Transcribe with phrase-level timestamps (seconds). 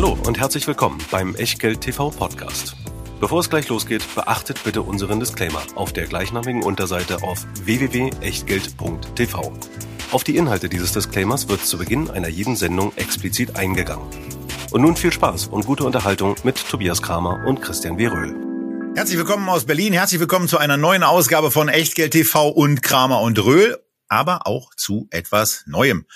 [0.00, 2.76] Hallo und herzlich willkommen beim Echtgeld TV Podcast.
[3.18, 9.52] Bevor es gleich losgeht, beachtet bitte unseren Disclaimer auf der gleichnamigen Unterseite auf www.echtgeld.tv.
[10.12, 14.06] Auf die Inhalte dieses Disclaimers wird zu Beginn einer jeden Sendung explizit eingegangen.
[14.70, 18.06] Und nun viel Spaß und gute Unterhaltung mit Tobias Kramer und Christian W.
[18.06, 18.36] Röhl.
[18.94, 19.94] Herzlich willkommen aus Berlin.
[19.94, 24.76] Herzlich willkommen zu einer neuen Ausgabe von Echtgeld TV und Kramer und Röhl, aber auch
[24.76, 26.06] zu etwas Neuem.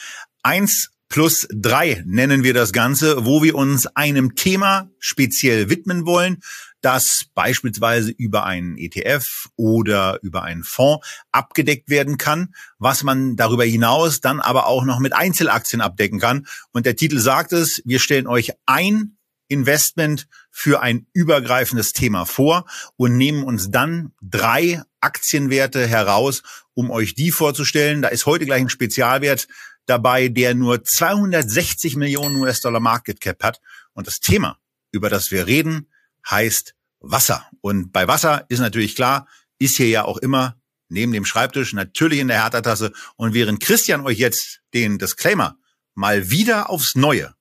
[0.44, 6.42] Eins plus drei nennen wir das Ganze, wo wir uns einem Thema speziell widmen wollen,
[6.80, 13.64] das beispielsweise über einen ETF oder über einen Fonds abgedeckt werden kann, was man darüber
[13.64, 16.46] hinaus dann aber auch noch mit Einzelaktien abdecken kann.
[16.72, 22.64] Und der Titel sagt es, wir stellen euch ein Investment für ein übergreifendes Thema vor
[22.96, 28.00] und nehmen uns dann drei Aktienwerte heraus, um euch die vorzustellen.
[28.00, 29.46] Da ist heute gleich ein Spezialwert
[29.86, 33.60] dabei, der nur 260 Millionen US-Dollar Market Cap hat.
[33.92, 34.58] Und das Thema,
[34.90, 35.88] über das wir reden,
[36.28, 37.46] heißt Wasser.
[37.60, 42.20] Und bei Wasser ist natürlich klar, ist hier ja auch immer neben dem Schreibtisch, natürlich
[42.20, 42.92] in der Hertha-Tasse.
[43.16, 45.58] Und während Christian euch jetzt den Disclaimer
[45.94, 47.34] mal wieder aufs Neue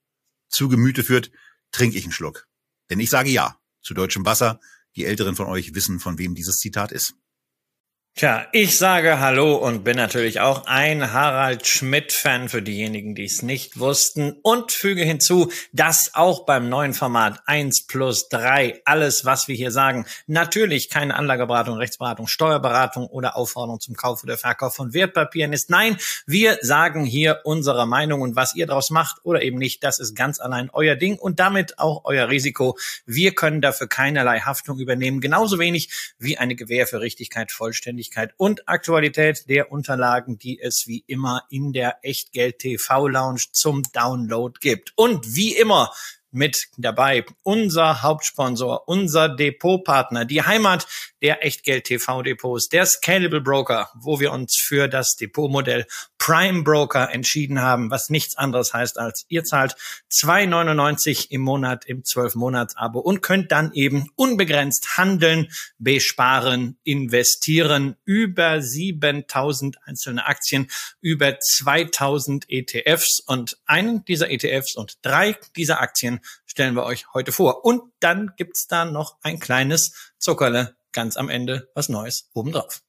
[0.47, 1.31] zu Gemüte führt,
[1.71, 2.47] trinke ich einen Schluck.
[2.89, 4.59] Denn ich sage ja zu deutschem Wasser.
[4.95, 7.13] Die Älteren von euch wissen, von wem dieses Zitat ist.
[8.13, 13.41] Tja, ich sage Hallo und bin natürlich auch ein Harald Schmidt-Fan für diejenigen, die es
[13.41, 19.47] nicht wussten und füge hinzu, dass auch beim neuen Format 1 plus 3 alles, was
[19.47, 24.93] wir hier sagen, natürlich keine Anlageberatung, Rechtsberatung, Steuerberatung oder Aufforderung zum Kauf oder Verkauf von
[24.93, 25.69] Wertpapieren ist.
[25.69, 29.99] Nein, wir sagen hier unsere Meinung und was ihr daraus macht oder eben nicht, das
[29.99, 32.77] ist ganz allein euer Ding und damit auch euer Risiko.
[33.05, 38.33] Wir können dafür keinerlei Haftung übernehmen, genauso wenig wie eine Gewähr für Richtigkeit vollständig Vollständigkeit
[38.37, 44.57] und Aktualität der Unterlagen, die es wie immer in der Echtgeld TV Lounge zum Download
[44.59, 44.93] gibt.
[44.95, 45.91] Und wie immer
[46.31, 47.25] mit dabei.
[47.43, 50.87] Unser Hauptsponsor, unser Depotpartner, die Heimat
[51.21, 55.85] der Echtgeld TV Depots, der Scalable Broker, wo wir uns für das Depotmodell
[56.17, 59.75] Prime Broker entschieden haben, was nichts anderes heißt als ihr zahlt
[60.11, 67.95] 2,99 im Monat im 12 Monats Abo und könnt dann eben unbegrenzt handeln, besparen, investieren
[68.05, 70.67] über 7000 einzelne Aktien,
[71.01, 77.31] über 2000 ETFs und einen dieser ETFs und drei dieser Aktien stellen wir euch heute
[77.31, 77.65] vor.
[77.65, 82.81] Und dann gibt's da noch ein kleines Zuckerle ganz am Ende was Neues obendrauf.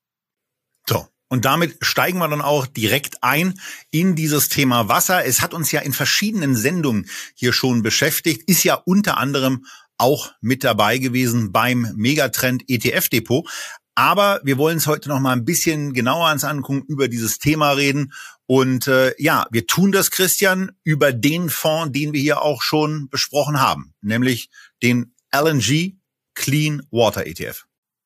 [0.89, 1.07] So.
[1.29, 3.59] Und damit steigen wir dann auch direkt ein
[3.91, 5.25] in dieses Thema Wasser.
[5.25, 9.65] Es hat uns ja in verschiedenen Sendungen hier schon beschäftigt, ist ja unter anderem
[9.97, 13.49] auch mit dabei gewesen beim Megatrend ETF Depot.
[13.95, 17.73] Aber wir wollen es heute noch mal ein bisschen genauer ans Angucken über dieses Thema
[17.73, 18.13] reden.
[18.55, 23.09] Und äh, ja, wir tun das, Christian, über den Fonds, den wir hier auch schon
[23.09, 24.51] besprochen haben, nämlich
[24.83, 25.95] den LNG
[26.35, 27.65] Clean Water ETF.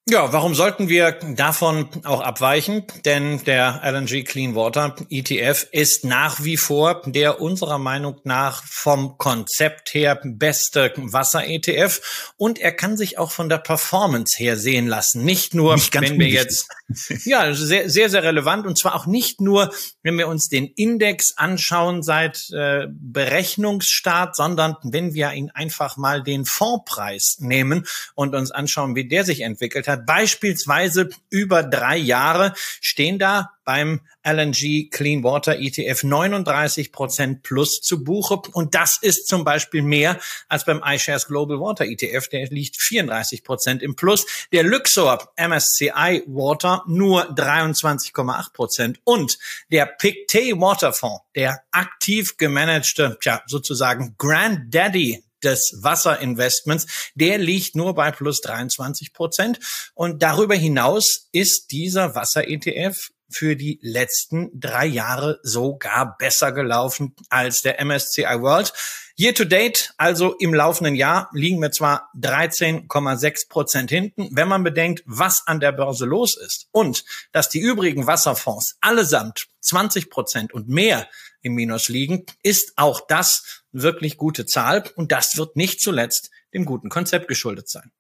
[0.09, 2.85] Ja, warum sollten wir davon auch abweichen?
[3.05, 9.19] Denn der LNG Clean Water ETF ist nach wie vor der unserer Meinung nach vom
[9.19, 15.25] Konzept her beste Wasser-ETF und er kann sich auch von der Performance her sehen lassen.
[15.25, 16.69] Nicht nur, nicht wenn wir jetzt,
[17.25, 21.37] ja, sehr, sehr, sehr relevant und zwar auch nicht nur, wenn wir uns den Index
[21.37, 28.53] anschauen seit äh, Berechnungsstart, sondern wenn wir ihn einfach mal den Fondspreis nehmen und uns
[28.53, 30.07] anschauen, wie der sich entwickelt hat.
[30.07, 38.03] Beispielsweise über drei Jahre stehen da beim LNG Clean Water ETF 39 Prozent plus zu
[38.03, 38.41] Buche.
[38.53, 40.19] Und das ist zum Beispiel mehr
[40.49, 42.29] als beim iShares Global Water ETF.
[42.29, 44.25] Der liegt 34 Prozent im Plus.
[44.53, 49.01] Der Luxor MSCI Water nur 23,8 Prozent.
[49.05, 49.39] Und
[49.71, 57.95] der Pictet Water Fonds, der aktiv gemanagte, tja, sozusagen Granddaddy des Wasserinvestments, der liegt nur
[57.95, 59.59] bei plus 23 Prozent.
[59.95, 67.63] Und darüber hinaus ist dieser Wasser-ETF für die letzten drei Jahre sogar besser gelaufen als
[67.63, 68.73] der MSCI World.
[69.19, 74.63] Year to date, also im laufenden Jahr, liegen wir zwar 13,6 Prozent hinten, wenn man
[74.63, 80.53] bedenkt, was an der Börse los ist und dass die übrigen Wasserfonds allesamt 20 Prozent
[80.53, 81.09] und mehr
[81.41, 86.67] im Minus liegen, ist auch das wirklich gute Zahl und das wird nicht zuletzt dem
[86.67, 87.91] guten Konzept geschuldet sein.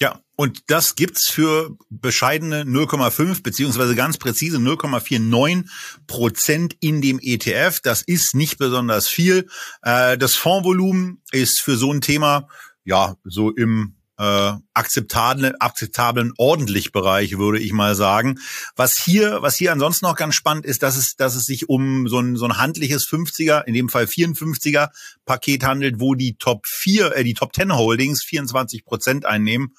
[0.00, 5.66] Ja, und das gibt's für bescheidene 0,5 beziehungsweise ganz präzise 0,49
[6.06, 7.80] Prozent in dem ETF.
[7.80, 9.48] Das ist nicht besonders viel.
[9.82, 12.48] Äh, das Fondsvolumen ist für so ein Thema
[12.84, 18.38] ja so im äh, akzeptablen, akzeptablen ordentlich Bereich, würde ich mal sagen.
[18.76, 22.08] Was hier, was hier ansonsten noch ganz spannend ist, dass es, dass es sich um
[22.08, 24.90] so ein, so ein handliches 50er, in dem Fall 54er
[25.24, 29.74] Paket handelt, wo die Top 4, äh, die Top 10 Holdings 24 Prozent einnehmen.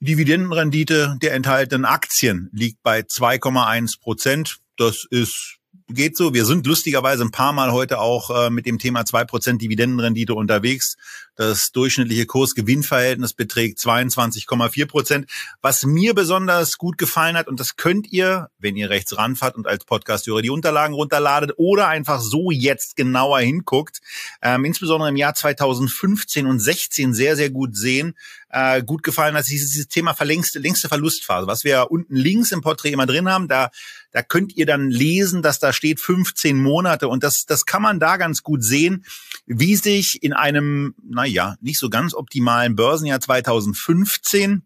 [0.00, 4.58] Dividendenrendite der enthaltenen Aktien liegt bei 2,1 Prozent.
[4.76, 5.58] Das ist
[5.88, 6.34] geht so.
[6.34, 10.34] Wir sind lustigerweise ein paar Mal heute auch äh, mit dem Thema zwei Prozent Dividendenrendite
[10.34, 10.96] unterwegs.
[11.36, 15.30] Das durchschnittliche Kurs-Gewinn-Verhältnis beträgt 22,4 Prozent.
[15.60, 19.66] Was mir besonders gut gefallen hat, und das könnt ihr, wenn ihr rechts ranfahrt und
[19.66, 24.00] als Podcast-Hörer die Unterlagen runterladet oder einfach so jetzt genauer hinguckt,
[24.42, 28.14] ähm, insbesondere im Jahr 2015 und 16 sehr, sehr gut sehen,
[28.50, 32.60] äh, gut gefallen hat dieses, dieses Thema verlängste, längste Verlustphase, was wir unten links im
[32.60, 33.70] Porträt immer drin haben, da,
[34.12, 37.98] da könnt ihr dann lesen, dass da steht 15 Monate und das, das kann man
[37.98, 39.04] da ganz gut sehen,
[39.46, 41.23] wie sich in einem, naja,
[41.60, 44.64] nicht so ganz optimalen Börsenjahr 2015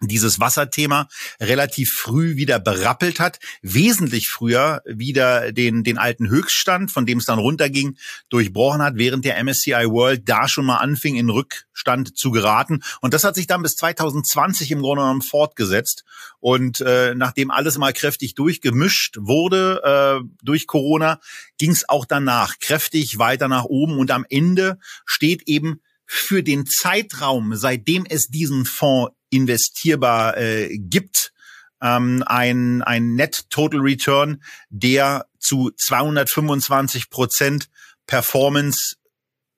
[0.00, 1.08] dieses Wasserthema
[1.40, 7.24] relativ früh wieder berappelt hat, wesentlich früher wieder den, den alten Höchststand, von dem es
[7.24, 7.96] dann runterging,
[8.28, 12.82] durchbrochen hat, während der MSCI World da schon mal anfing, in Rückstand zu geraten.
[13.00, 16.04] Und das hat sich dann bis 2020 im Grunde genommen fortgesetzt.
[16.38, 21.20] Und äh, nachdem alles mal kräftig durchgemischt wurde äh, durch Corona,
[21.58, 23.98] ging es auch danach kräftig weiter nach oben.
[23.98, 31.34] Und am Ende steht eben für den Zeitraum, seitdem es diesen Fonds investierbar äh, gibt,
[31.82, 37.68] ähm, ein, ein Net Total Return, der zu 225 Prozent
[38.06, 38.96] Performance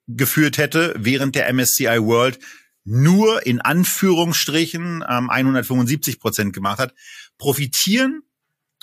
[0.09, 2.41] geführt hätte, während der MSCI World
[2.85, 6.95] nur in Anführungsstrichen ähm, 175 Prozent gemacht hat,
[7.39, 8.23] profitieren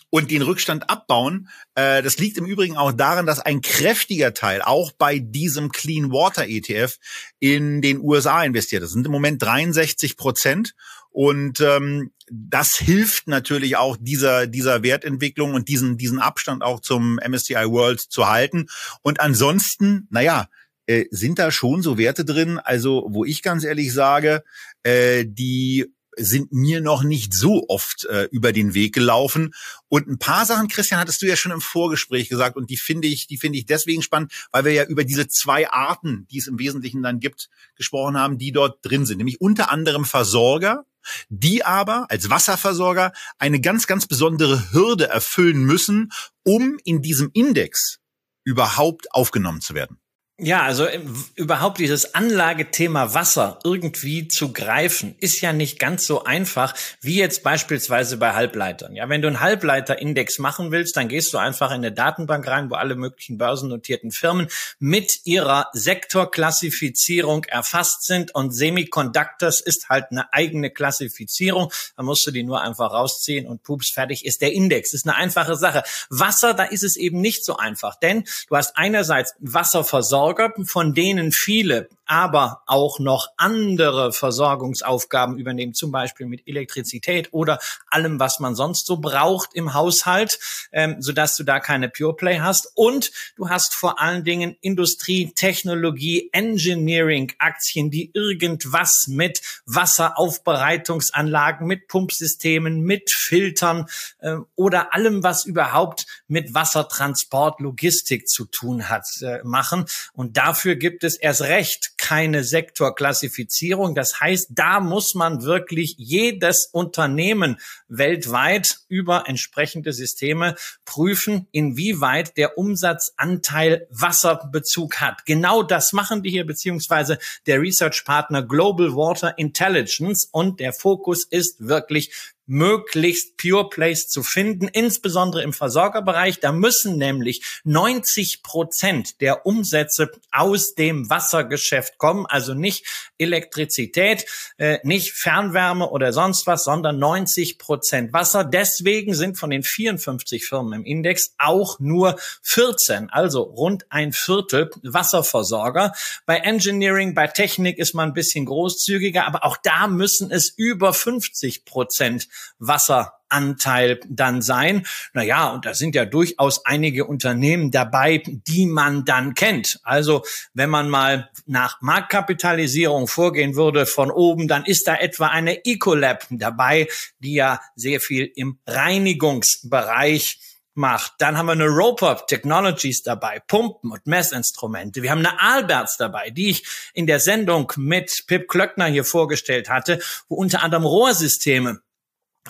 [0.09, 1.49] und den Rückstand abbauen.
[1.75, 6.11] Äh, das liegt im Übrigen auch daran, dass ein kräftiger Teil auch bei diesem Clean
[6.11, 6.97] Water ETF
[7.39, 8.83] in den USA investiert.
[8.83, 10.73] Das sind im Moment 63 Prozent.
[11.09, 17.19] Und ähm, das hilft natürlich auch dieser, dieser Wertentwicklung und diesen, diesen Abstand auch zum
[17.27, 18.67] MSCI World zu halten.
[19.01, 20.47] Und ansonsten, naja,
[20.85, 24.43] äh, sind da schon so Werte drin, also wo ich ganz ehrlich sage,
[24.83, 29.53] äh, die sind mir noch nicht so oft äh, über den Weg gelaufen.
[29.87, 33.07] Und ein paar Sachen, Christian, hattest du ja schon im Vorgespräch gesagt und die finde
[33.07, 36.47] ich, die finde ich deswegen spannend, weil wir ja über diese zwei Arten, die es
[36.47, 39.17] im Wesentlichen dann gibt, gesprochen haben, die dort drin sind.
[39.17, 40.85] Nämlich unter anderem Versorger,
[41.29, 46.11] die aber als Wasserversorger eine ganz, ganz besondere Hürde erfüllen müssen,
[46.43, 47.99] um in diesem Index
[48.43, 49.99] überhaupt aufgenommen zu werden.
[50.39, 50.99] Ja, also äh,
[51.33, 57.41] überhaupt dieses Anlagethema Wasser irgendwie zu greifen, ist ja nicht ganz so einfach wie jetzt
[57.41, 58.95] beispielsweise bei Halbleitern.
[58.95, 62.69] Ja, wenn du einen Halbleiterindex machen willst, dann gehst du einfach in eine Datenbank rein,
[62.69, 64.47] wo alle möglichen börsennotierten Firmen
[64.77, 71.73] mit ihrer Sektorklassifizierung erfasst sind und Semiconductors ist halt eine eigene Klassifizierung.
[71.95, 74.93] Da musst du die nur einfach rausziehen und pups, fertig ist der Index.
[74.93, 75.81] Ist eine einfache Sache.
[76.11, 80.93] Wasser, da ist es eben nicht so einfach, denn du hast einerseits Wasserversorgung Versorger, von
[80.93, 87.59] denen viele aber auch noch andere Versorgungsaufgaben übernehmen, zum Beispiel mit Elektrizität oder
[87.89, 90.39] allem, was man sonst so braucht im Haushalt,
[90.71, 92.71] ähm, sodass du da keine Pure Play hast.
[92.75, 101.87] Und du hast vor allen Dingen Industrie, Technologie, Engineering Aktien, die irgendwas mit Wasseraufbereitungsanlagen, mit
[101.87, 103.85] Pumpsystemen, mit Filtern
[104.19, 109.85] äh, oder allem, was überhaupt mit Wassertransport, Logistik zu tun hat, äh, machen.
[110.13, 113.93] Und dafür gibt es erst recht keine Sektorklassifizierung.
[113.93, 117.57] Das heißt, da muss man wirklich jedes Unternehmen
[117.89, 125.25] weltweit über entsprechende Systeme prüfen, inwieweit der Umsatzanteil Wasserbezug hat.
[125.25, 131.25] Genau das machen die hier, beziehungsweise der Research Partner Global Water Intelligence und der Fokus
[131.25, 132.13] ist wirklich
[132.47, 136.39] möglichst Pure Plays zu finden, insbesondere im Versorgerbereich.
[136.39, 142.85] Da müssen nämlich 90 Prozent der Umsätze aus dem Wassergeschäft kommen, also nicht
[143.17, 144.25] Elektrizität,
[144.57, 148.43] äh, nicht Fernwärme oder sonst was, sondern 90 Prozent Wasser.
[148.43, 154.69] Deswegen sind von den 54 Firmen im Index auch nur 14, also rund ein Viertel
[154.83, 155.93] Wasserversorger.
[156.25, 160.93] Bei Engineering, bei Technik ist man ein bisschen großzügiger, aber auch da müssen es über
[160.93, 162.27] 50 Prozent
[162.59, 164.85] Wasseranteil dann sein.
[165.13, 169.79] Naja, und da sind ja durchaus einige Unternehmen dabei, die man dann kennt.
[169.83, 175.65] Also wenn man mal nach Marktkapitalisierung vorgehen würde von oben, dann ist da etwa eine
[175.65, 176.87] Ecolab dabei,
[177.19, 180.39] die ja sehr viel im Reinigungsbereich
[180.77, 181.13] macht.
[181.17, 185.01] Dann haben wir eine Roper Technologies dabei, Pumpen und Messinstrumente.
[185.01, 189.69] Wir haben eine Alberts dabei, die ich in der Sendung mit Pip Klöckner hier vorgestellt
[189.69, 191.81] hatte, wo unter anderem Rohrsysteme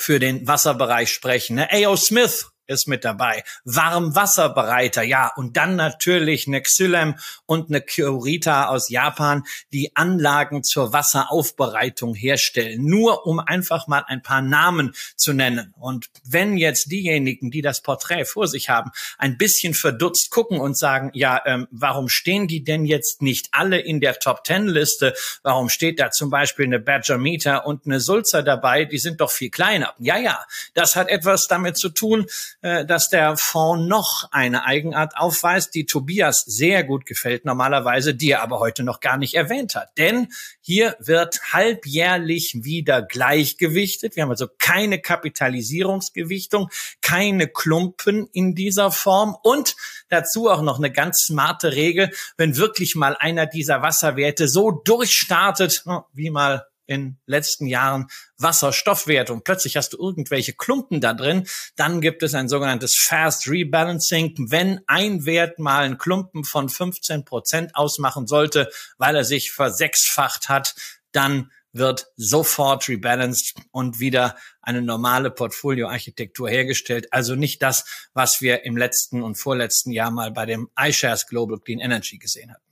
[0.02, 1.60] für den Wasserbereich sprechen.
[1.60, 1.96] Eine A.O.
[1.96, 3.44] Smith ist mit dabei.
[3.66, 5.32] Warmwasserbereiter, ja.
[5.36, 9.44] Und dann natürlich eine Xylem und eine Kurita aus Japan,
[9.74, 12.86] die Anlagen zur Wasseraufbereitung herstellen.
[12.86, 15.74] Nur um einfach mal ein paar Namen zu nennen.
[15.80, 20.78] Und wenn jetzt diejenigen, die das Porträt vor sich haben, ein bisschen verdutzt gucken und
[20.78, 25.14] sagen, ja, ähm, warum stehen die denn jetzt nicht alle in der Top Ten Liste?
[25.44, 28.86] Warum steht da zum Beispiel eine Badger Meter und eine Sulzer dabei?
[28.86, 29.94] Die sind doch viel kleiner.
[30.00, 32.28] Ja, ja, das hat etwas damit zu tun,
[32.62, 38.32] äh, dass der Fonds noch eine Eigenart aufweist, die Tobias sehr gut gefällt normalerweise, die
[38.32, 39.90] er aber heute noch gar nicht erwähnt hat.
[39.98, 44.16] Denn hier wird halbjährlich wieder gleichgewichtet.
[44.16, 46.70] Wir haben also keine Kapitalisierungsgewichtung,
[47.02, 49.76] keine Klumpen in dieser Form und
[50.10, 55.86] dazu auch noch eine ganz smarte Regel, wenn wirklich mal einer dieser Wasserwerte so durchstartet,
[56.14, 62.02] wie mal in letzten Jahren Wasserstoffwerte und plötzlich hast du irgendwelche Klumpen da drin, dann
[62.02, 64.34] gibt es ein sogenanntes Fast Rebalancing.
[64.50, 70.50] Wenn ein Wert mal einen Klumpen von 15 Prozent ausmachen sollte, weil er sich versechsfacht
[70.50, 70.76] hat,
[71.12, 77.08] dann wird sofort rebalanced und wieder eine normale Portfolioarchitektur hergestellt.
[77.12, 81.60] Also nicht das, was wir im letzten und vorletzten Jahr mal bei dem iShares Global
[81.60, 82.67] Clean Energy gesehen hatten.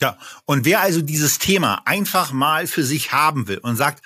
[0.00, 4.04] Ja, und wer also dieses Thema einfach mal für sich haben will und sagt,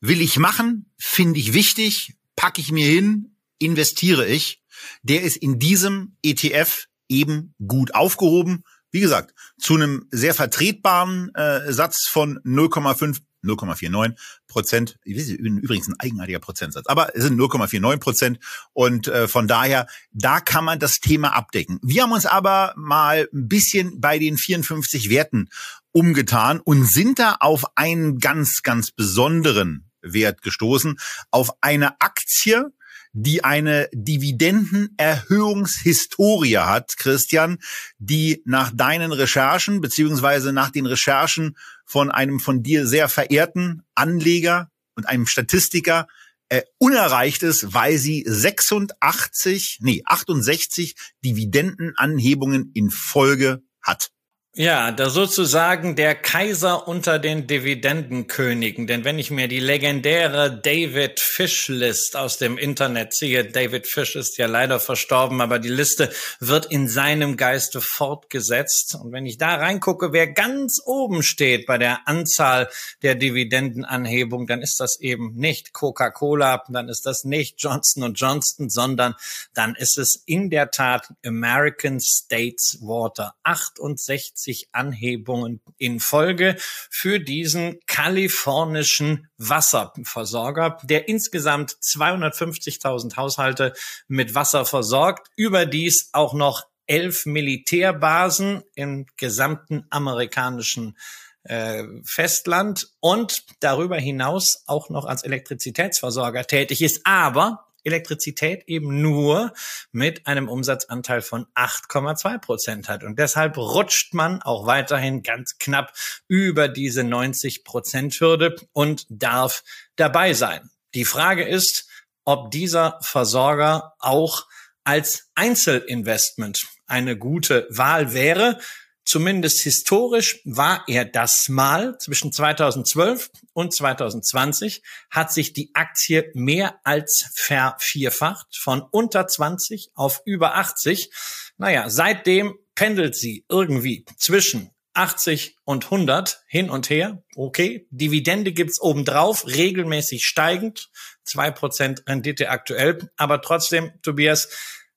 [0.00, 4.62] will ich machen, finde ich wichtig, packe ich mir hin, investiere ich,
[5.02, 8.64] der ist in diesem ETF eben gut aufgehoben.
[8.90, 14.14] Wie gesagt, zu einem sehr vertretbaren äh, Satz von 0,5 0,49
[14.46, 14.98] Prozent.
[15.04, 18.38] Übrigens ein eigenartiger Prozentsatz, aber es sind 0,49 Prozent
[18.72, 21.78] und äh, von daher, da kann man das Thema abdecken.
[21.82, 25.48] Wir haben uns aber mal ein bisschen bei den 54 Werten
[25.92, 30.98] umgetan und sind da auf einen ganz, ganz besonderen Wert gestoßen,
[31.30, 32.72] auf eine Aktie,
[33.12, 37.58] die eine Dividendenerhöhungshistorie hat, Christian,
[37.98, 41.56] die nach deinen Recherchen beziehungsweise nach den Recherchen
[41.90, 46.06] von einem von dir sehr verehrten Anleger und einem Statistiker
[46.48, 50.94] äh, unerreicht ist, weil sie 86, nee, 68
[51.24, 54.12] Dividendenanhebungen in Folge hat.
[54.56, 58.88] Ja, da sozusagen der Kaiser unter den Dividendenkönigen.
[58.88, 64.16] Denn wenn ich mir die legendäre David Fish List aus dem Internet ziehe, David Fish
[64.16, 68.96] ist ja leider verstorben, aber die Liste wird in seinem Geiste fortgesetzt.
[69.00, 72.68] Und wenn ich da reingucke, wer ganz oben steht bei der Anzahl
[73.02, 79.14] der Dividendenanhebung, dann ist das eben nicht Coca-Cola, dann ist das nicht Johnson Johnson, sondern
[79.54, 83.36] dann ist es in der Tat American States Water.
[83.44, 93.74] 68 60 Anhebungen in Folge für diesen kalifornischen Wasserversorger, der insgesamt 250.000 Haushalte
[94.08, 100.96] mit Wasser versorgt, überdies auch noch elf Militärbasen im gesamten amerikanischen
[101.44, 107.02] äh, Festland und darüber hinaus auch noch als Elektrizitätsversorger tätig ist.
[107.04, 109.52] Aber Elektrizität eben nur
[109.92, 113.04] mit einem Umsatzanteil von 8,2 Prozent hat.
[113.04, 115.92] Und deshalb rutscht man auch weiterhin ganz knapp
[116.28, 119.62] über diese 90 Prozent Hürde und darf
[119.96, 120.70] dabei sein.
[120.94, 121.88] Die Frage ist,
[122.24, 124.46] ob dieser Versorger auch
[124.84, 128.58] als Einzelinvestment eine gute Wahl wäre.
[129.04, 131.98] Zumindest historisch war er das mal.
[131.98, 140.22] Zwischen 2012 und 2020 hat sich die Aktie mehr als vervierfacht, von unter 20 auf
[140.24, 141.10] über 80.
[141.56, 147.22] Naja, seitdem pendelt sie irgendwie zwischen 80 und 100 hin und her.
[147.36, 150.90] Okay, Dividende gibt's obendrauf, regelmäßig steigend,
[151.24, 153.10] zwei Prozent Rendite aktuell.
[153.16, 154.48] Aber trotzdem, Tobias,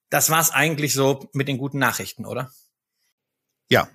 [0.09, 2.51] das war's eigentlich so mit den guten Nachrichten, oder?
[3.73, 3.89] Ja,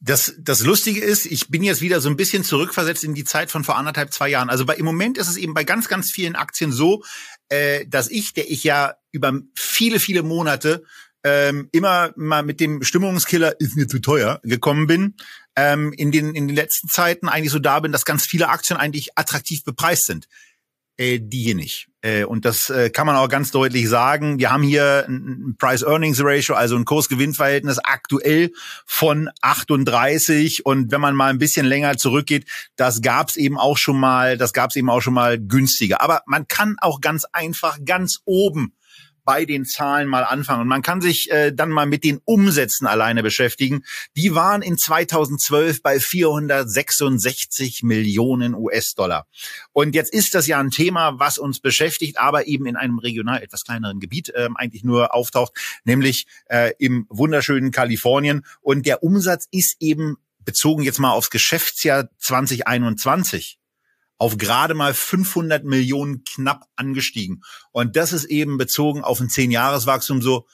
[0.00, 3.52] das, das Lustige ist, ich bin jetzt wieder so ein bisschen zurückversetzt in die Zeit
[3.52, 4.50] von vor anderthalb, zwei Jahren.
[4.50, 7.04] Also bei, im Moment ist es eben bei ganz, ganz vielen Aktien so,
[7.48, 10.82] äh, dass ich, der ich ja über viele, viele Monate
[11.22, 15.14] ähm, immer mal mit dem Stimmungskiller ist mir zu teuer gekommen bin,
[15.54, 18.76] ähm, in den in den letzten Zeiten eigentlich so da bin, dass ganz viele Aktien
[18.76, 20.26] eigentlich attraktiv bepreist sind
[20.96, 21.88] äh, die hier nicht.
[22.02, 24.38] Äh, und das äh, kann man auch ganz deutlich sagen.
[24.38, 28.52] Wir haben hier ein Price-Earnings-Ratio, also ein Kurs-Gewinn-Verhältnis aktuell
[28.86, 30.66] von 38.
[30.66, 32.46] Und wenn man mal ein bisschen länger zurückgeht,
[32.76, 36.00] das gab's eben auch schon mal, das gab's eben auch schon mal günstiger.
[36.00, 38.74] Aber man kann auch ganz einfach ganz oben
[39.24, 40.62] bei den Zahlen mal anfangen.
[40.62, 43.84] Und man kann sich äh, dann mal mit den Umsätzen alleine beschäftigen.
[44.16, 49.26] Die waren in 2012 bei 466 Millionen US-Dollar.
[49.72, 53.42] Und jetzt ist das ja ein Thema, was uns beschäftigt, aber eben in einem regional
[53.42, 55.52] etwas kleineren Gebiet äh, eigentlich nur auftaucht,
[55.84, 58.44] nämlich äh, im wunderschönen Kalifornien.
[58.60, 63.58] Und der Umsatz ist eben bezogen jetzt mal aufs Geschäftsjahr 2021
[64.22, 67.42] auf gerade mal 500 Millionen knapp angestiegen.
[67.72, 70.46] Und das ist eben bezogen auf ein 10-Jahres-Wachstum so,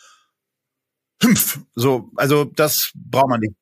[1.23, 3.53] hümpf, so, also das braucht man nicht.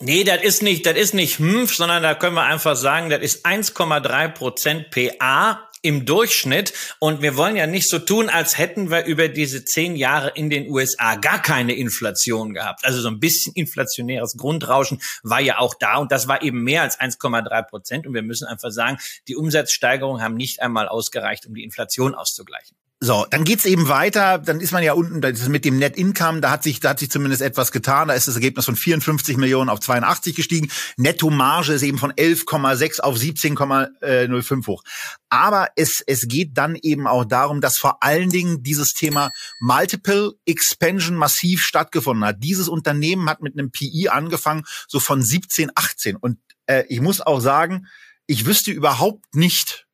[0.00, 3.22] Nee, das ist nicht, das ist nicht hümpf, sondern da können wir einfach sagen, das
[3.22, 6.72] ist 1,3 Prozent PA im Durchschnitt.
[6.98, 10.50] Und wir wollen ja nicht so tun, als hätten wir über diese zehn Jahre in
[10.50, 12.84] den USA gar keine Inflation gehabt.
[12.84, 16.82] Also so ein bisschen inflationäres Grundrauschen war ja auch da und das war eben mehr
[16.82, 18.06] als 1,3 Prozent.
[18.06, 22.77] Und wir müssen einfach sagen, die Umsatzsteigerungen haben nicht einmal ausgereicht, um die Inflation auszugleichen.
[23.00, 24.38] So, dann geht's eben weiter.
[24.38, 26.40] Dann ist man ja unten mit dem Net Income.
[26.40, 28.08] Da hat sich, da hat sich zumindest etwas getan.
[28.08, 30.68] Da ist das Ergebnis von 54 Millionen auf 82 gestiegen.
[30.96, 34.82] Netto-Marge ist eben von 11,6 auf 17,05 hoch.
[35.28, 40.32] Aber es, es geht dann eben auch darum, dass vor allen Dingen dieses Thema Multiple
[40.44, 42.38] Expansion massiv stattgefunden hat.
[42.40, 46.16] Dieses Unternehmen hat mit einem PI angefangen, so von 17, 18.
[46.16, 47.86] Und äh, ich muss auch sagen,
[48.26, 49.87] ich wüsste überhaupt nicht,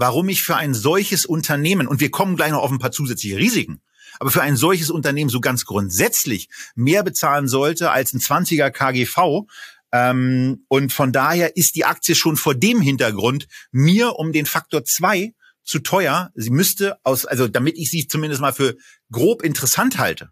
[0.00, 3.36] warum ich für ein solches Unternehmen, und wir kommen gleich noch auf ein paar zusätzliche
[3.36, 3.82] Risiken,
[4.18, 9.46] aber für ein solches Unternehmen so ganz grundsätzlich mehr bezahlen sollte als ein 20er KGV.
[9.92, 14.84] Ähm, und von daher ist die Aktie schon vor dem Hintergrund mir um den Faktor
[14.84, 16.30] zwei zu teuer.
[16.34, 18.76] Sie müsste aus, also damit ich sie zumindest mal für
[19.12, 20.30] grob interessant halte,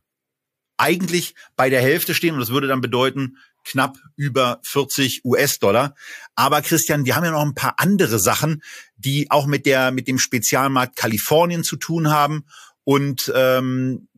[0.79, 2.35] eigentlich bei der Hälfte stehen.
[2.35, 5.95] Und das würde dann bedeuten, knapp über 40 US-Dollar.
[6.35, 8.63] Aber Christian, wir haben ja noch ein paar andere Sachen,
[8.99, 12.45] die auch mit der mit dem Spezialmarkt Kalifornien zu tun haben
[12.85, 14.09] und ähm,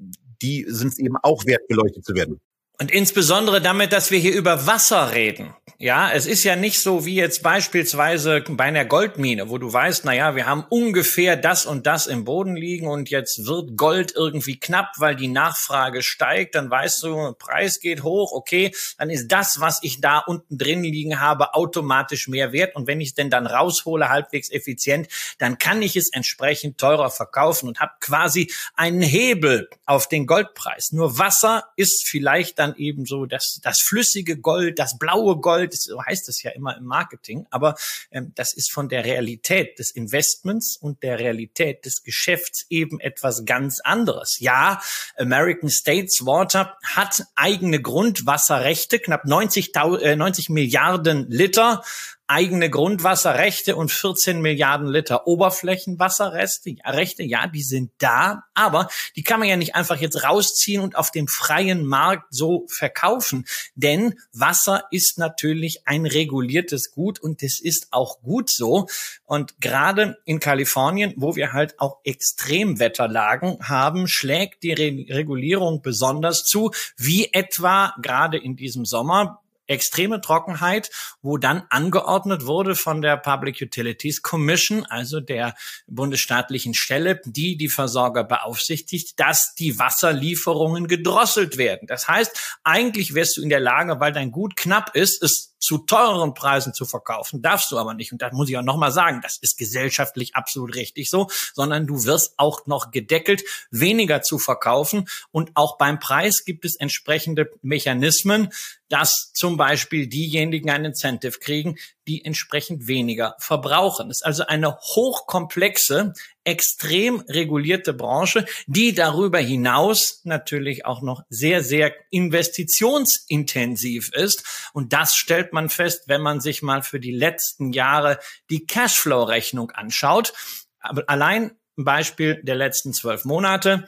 [0.43, 2.41] die sind eben auch wert, beleuchtet zu werden.
[2.81, 5.55] Und insbesondere damit, dass wir hier über Wasser reden.
[5.83, 10.05] Ja, es ist ja nicht so wie jetzt beispielsweise bei einer Goldmine, wo du weißt,
[10.05, 14.13] na ja, wir haben ungefähr das und das im Boden liegen und jetzt wird Gold
[14.15, 19.29] irgendwie knapp, weil die Nachfrage steigt, dann weißt du, Preis geht hoch, okay, dann ist
[19.29, 23.15] das, was ich da unten drin liegen habe, automatisch mehr wert und wenn ich es
[23.15, 28.53] denn dann raushole, halbwegs effizient, dann kann ich es entsprechend teurer verkaufen und habe quasi
[28.75, 30.93] einen Hebel auf den Goldpreis.
[30.93, 35.85] Nur Wasser ist vielleicht dann eben so das, das flüssige Gold, das blaue Gold, das,
[35.85, 37.77] so heißt es ja immer im Marketing, aber
[38.11, 43.45] ähm, das ist von der Realität des Investments und der Realität des Geschäfts eben etwas
[43.45, 44.39] ganz anderes.
[44.41, 44.81] Ja,
[45.17, 51.83] American States Water hat eigene Grundwasserrechte, knapp 90, äh, 90 Milliarden Liter
[52.31, 59.41] eigene Grundwasserrechte und 14 Milliarden Liter Oberflächenwasserrechte, Rechte, ja, die sind da, aber die kann
[59.41, 64.85] man ja nicht einfach jetzt rausziehen und auf dem freien Markt so verkaufen, denn Wasser
[64.93, 68.87] ist natürlich ein reguliertes Gut und das ist auch gut so.
[69.25, 76.45] Und gerade in Kalifornien, wo wir halt auch Extremwetterlagen haben, schlägt die Re Regulierung besonders
[76.45, 79.41] zu, wie etwa gerade in diesem Sommer
[79.71, 80.91] extreme Trockenheit,
[81.23, 85.55] wo dann angeordnet wurde von der Public Utilities Commission, also der
[85.87, 91.87] bundesstaatlichen Stelle, die die Versorger beaufsichtigt, dass die Wasserlieferungen gedrosselt werden.
[91.87, 95.79] Das heißt, eigentlich wärst du in der Lage, weil dein Gut knapp ist, es zu
[95.79, 98.13] teureren Preisen zu verkaufen, darfst du aber nicht.
[98.13, 102.05] Und das muss ich auch nochmal sagen, das ist gesellschaftlich absolut richtig so, sondern du
[102.05, 105.09] wirst auch noch gedeckelt, weniger zu verkaufen.
[105.31, 108.49] Und auch beim Preis gibt es entsprechende Mechanismen,
[108.89, 111.79] dass zum Beispiel diejenigen ein Incentive kriegen,
[112.11, 114.09] die entsprechend weniger verbrauchen.
[114.09, 121.63] Das ist also eine hochkomplexe, extrem regulierte Branche, die darüber hinaus natürlich auch noch sehr,
[121.63, 124.71] sehr investitionsintensiv ist.
[124.73, 128.19] Und das stellt man fest, wenn man sich mal für die letzten Jahre
[128.51, 130.33] die Cashflow-Rechnung anschaut.
[130.81, 133.87] Aber allein ein Beispiel der letzten zwölf Monate.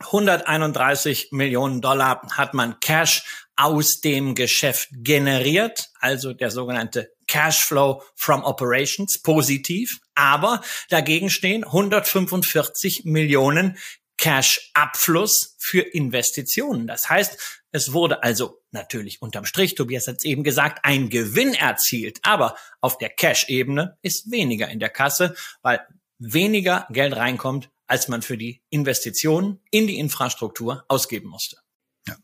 [0.00, 8.44] 131 Millionen Dollar hat man Cash aus dem Geschäft generiert, also der sogenannte Cashflow from
[8.44, 10.00] Operations, positiv.
[10.14, 13.76] Aber dagegen stehen 145 Millionen
[14.16, 16.86] Cash-Abfluss für Investitionen.
[16.86, 21.52] Das heißt, es wurde also natürlich unterm Strich, Tobias hat es eben gesagt, ein Gewinn
[21.52, 22.20] erzielt.
[22.22, 25.86] Aber auf der Cash-Ebene ist weniger in der Kasse, weil
[26.18, 31.58] weniger Geld reinkommt, als man für die Investitionen in die Infrastruktur ausgeben musste.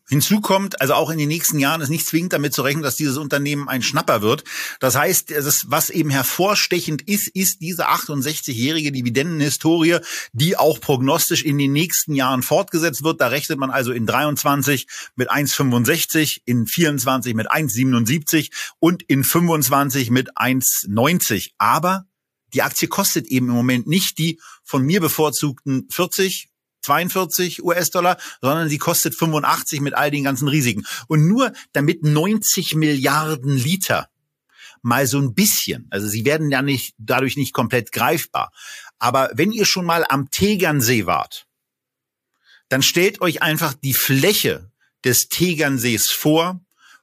[0.08, 2.96] Hinzu kommt, also auch in den nächsten Jahren ist nicht zwingend damit zu rechnen, dass
[2.96, 4.44] dieses Unternehmen ein Schnapper wird.
[4.78, 9.98] Das heißt, das, was eben hervorstechend ist, ist diese 68-jährige Dividendenhistorie,
[10.32, 13.20] die auch prognostisch in den nächsten Jahren fortgesetzt wird.
[13.20, 20.10] Da rechnet man also in 23 mit 1,65, in 24 mit 1,77 und in 25
[20.10, 21.52] mit 1,90.
[21.58, 22.04] Aber
[22.54, 26.51] die Aktie kostet eben im Moment nicht die von mir bevorzugten 40
[26.82, 30.84] 42 US-Dollar, sondern sie kostet 85 mit all den ganzen Risiken.
[31.08, 34.08] Und nur damit 90 Milliarden Liter
[34.82, 38.52] mal so ein bisschen, also sie werden ja nicht, dadurch nicht komplett greifbar.
[38.98, 41.46] Aber wenn ihr schon mal am Tegernsee wart,
[42.68, 44.70] dann stellt euch einfach die Fläche
[45.04, 46.60] des Tegernsees vor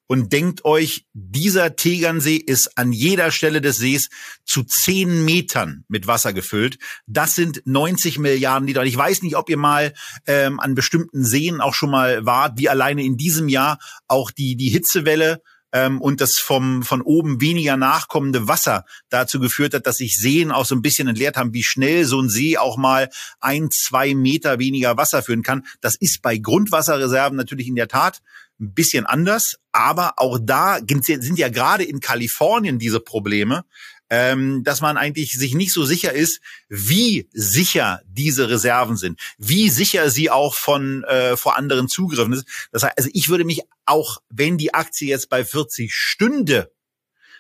[0.09, 4.09] und denkt euch, dieser Tegernsee ist an jeder Stelle des Sees
[4.43, 6.79] zu zehn Metern mit Wasser gefüllt.
[7.05, 8.81] Das sind 90 Milliarden Liter.
[8.81, 9.93] Und ich weiß nicht, ob ihr mal
[10.25, 14.55] ähm, an bestimmten Seen auch schon mal wart, wie alleine in diesem Jahr auch die,
[14.55, 15.43] die Hitzewelle
[15.73, 20.51] ähm, und das vom von oben weniger nachkommende Wasser dazu geführt hat, dass sich Seen
[20.51, 24.15] auch so ein bisschen entleert haben, wie schnell so ein See auch mal ein, zwei
[24.15, 25.67] Meter weniger Wasser führen kann.
[25.81, 28.21] Das ist bei Grundwasserreserven natürlich in der Tat
[28.59, 33.65] ein bisschen anders, aber auch da sind ja gerade in Kalifornien diese Probleme,
[34.09, 39.69] ähm, dass man eigentlich sich nicht so sicher ist, wie sicher diese Reserven sind, wie
[39.69, 42.45] sicher sie auch von äh, vor anderen Zugriffen ist.
[42.71, 46.71] Das heißt, also ich würde mich auch, wenn die Aktie jetzt bei 40 stünde,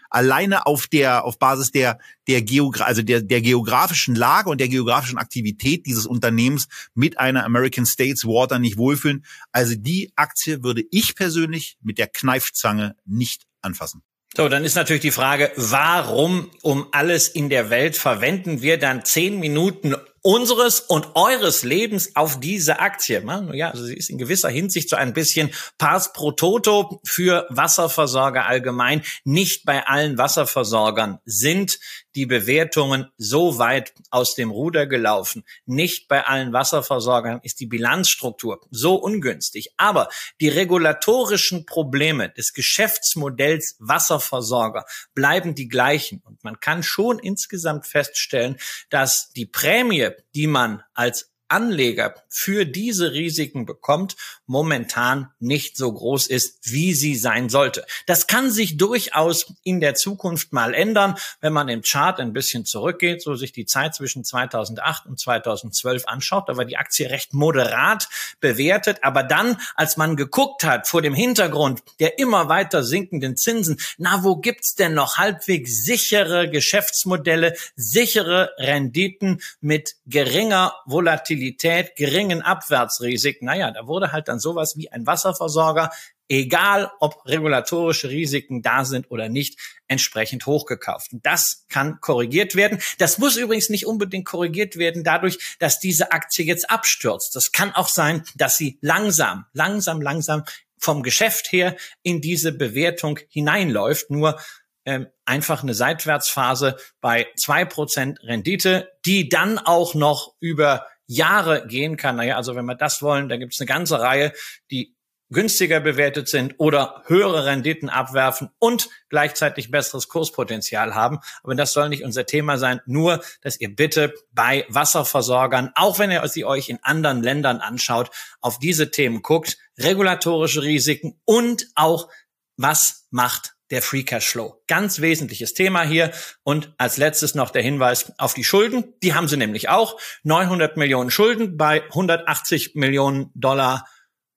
[0.09, 4.69] alleine auf der auf Basis der der Geogra also der der geografischen Lage und der
[4.69, 9.25] geografischen Aktivität dieses Unternehmens mit einer American States Water nicht wohlfühlen.
[9.51, 14.03] Also die Aktie würde ich persönlich mit der Kneifzange nicht anfassen.
[14.35, 19.03] So, dann ist natürlich die Frage, warum um alles in der Welt verwenden wir dann
[19.03, 23.23] zehn Minuten unseres und eures Lebens auf diese Aktie.
[23.53, 28.45] Ja, also sie ist in gewisser Hinsicht so ein bisschen Pars pro Toto für Wasserversorger
[28.45, 29.03] allgemein.
[29.23, 31.79] Nicht bei allen Wasserversorgern sind
[32.15, 35.43] die Bewertungen so weit aus dem Ruder gelaufen.
[35.65, 39.73] Nicht bei allen Wasserversorgern ist die Bilanzstruktur so ungünstig.
[39.77, 40.09] Aber
[40.41, 46.21] die regulatorischen Probleme des Geschäftsmodells Wasserversorger bleiben die gleichen.
[46.25, 48.57] Und man kann schon insgesamt feststellen,
[48.89, 56.27] dass die Prämie, die man als Anleger für diese Risiken bekommt, momentan nicht so groß
[56.27, 57.85] ist, wie sie sein sollte.
[58.05, 62.65] Das kann sich durchaus in der Zukunft mal ändern, wenn man im Chart ein bisschen
[62.65, 66.47] zurückgeht, so sich die Zeit zwischen 2008 und 2012 anschaut.
[66.47, 68.07] Da war die Aktie recht moderat
[68.39, 73.79] bewertet, aber dann, als man geguckt hat vor dem Hintergrund der immer weiter sinkenden Zinsen,
[73.97, 82.41] na, wo gibt's denn noch halbwegs sichere Geschäftsmodelle, sichere Renditen mit geringer Volatilität Volatilität, geringen
[82.41, 85.89] Abwärtsrisiken, naja, da wurde halt dann sowas wie ein Wasserversorger,
[86.27, 91.11] egal ob regulatorische Risiken da sind oder nicht, entsprechend hochgekauft.
[91.23, 92.79] Das kann korrigiert werden.
[92.99, 97.35] Das muss übrigens nicht unbedingt korrigiert werden dadurch, dass diese Aktie jetzt abstürzt.
[97.35, 100.43] Das kann auch sein, dass sie langsam, langsam, langsam
[100.77, 104.11] vom Geschäft her in diese Bewertung hineinläuft.
[104.11, 104.39] Nur
[104.85, 111.97] ähm, einfach eine Seitwärtsphase bei zwei Prozent Rendite, die dann auch noch über Jahre gehen
[111.97, 112.17] kann.
[112.17, 114.31] Naja, also wenn wir das wollen, dann gibt es eine ganze Reihe,
[114.69, 114.95] die
[115.31, 121.19] günstiger bewertet sind oder höhere Renditen abwerfen und gleichzeitig besseres Kurspotenzial haben.
[121.43, 122.79] Aber das soll nicht unser Thema sein.
[122.85, 128.11] Nur, dass ihr bitte bei Wasserversorgern, auch wenn ihr sie euch in anderen Ländern anschaut,
[128.39, 129.57] auf diese Themen guckt.
[129.79, 132.09] Regulatorische Risiken und auch,
[132.57, 134.61] was macht der Free Cash Flow.
[134.67, 136.11] Ganz wesentliches Thema hier.
[136.43, 138.93] Und als letztes noch der Hinweis auf die Schulden.
[139.03, 139.99] Die haben sie nämlich auch.
[140.23, 143.85] 900 Millionen Schulden bei 180 Millionen Dollar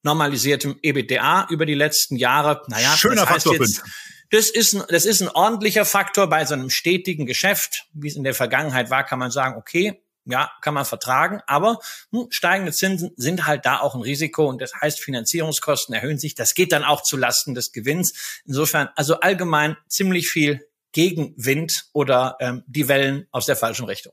[0.03, 2.63] normalisiertem EBITDA über die letzten Jahre.
[2.67, 3.83] Naja, Schöner das heißt Faktor jetzt,
[4.31, 8.17] das ist, ein, das ist ein ordentlicher Faktor bei so einem stetigen Geschäft, wie es
[8.17, 11.79] in der Vergangenheit war, kann man sagen, okay, ja, kann man vertragen, aber
[12.11, 16.35] hm, steigende Zinsen sind halt da auch ein Risiko und das heißt, Finanzierungskosten erhöhen sich.
[16.35, 18.43] Das geht dann auch zu Lasten des Gewinns.
[18.47, 24.13] Insofern, also allgemein ziemlich viel Gegenwind oder ähm, die Wellen aus der falschen Richtung.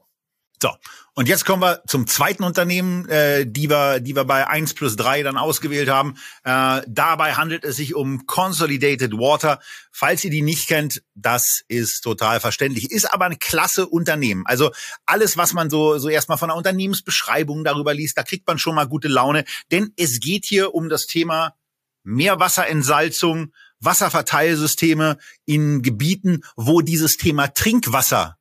[0.61, 0.75] So,
[1.13, 4.97] und jetzt kommen wir zum zweiten Unternehmen, äh, die wir, die wir bei 1 plus
[4.97, 6.15] 3 dann ausgewählt haben.
[6.43, 9.61] Äh, dabei handelt es sich um Consolidated Water.
[9.91, 12.91] Falls ihr die nicht kennt, das ist total verständlich.
[12.91, 14.43] Ist aber ein klasse Unternehmen.
[14.45, 14.71] Also
[15.05, 18.75] alles, was man so, so erstmal von der Unternehmensbeschreibung darüber liest, da kriegt man schon
[18.75, 19.45] mal gute Laune.
[19.71, 21.53] Denn es geht hier um das Thema
[22.03, 28.38] Meerwasserentsalzung, Wasserverteilsysteme in Gebieten, wo dieses Thema Trinkwasser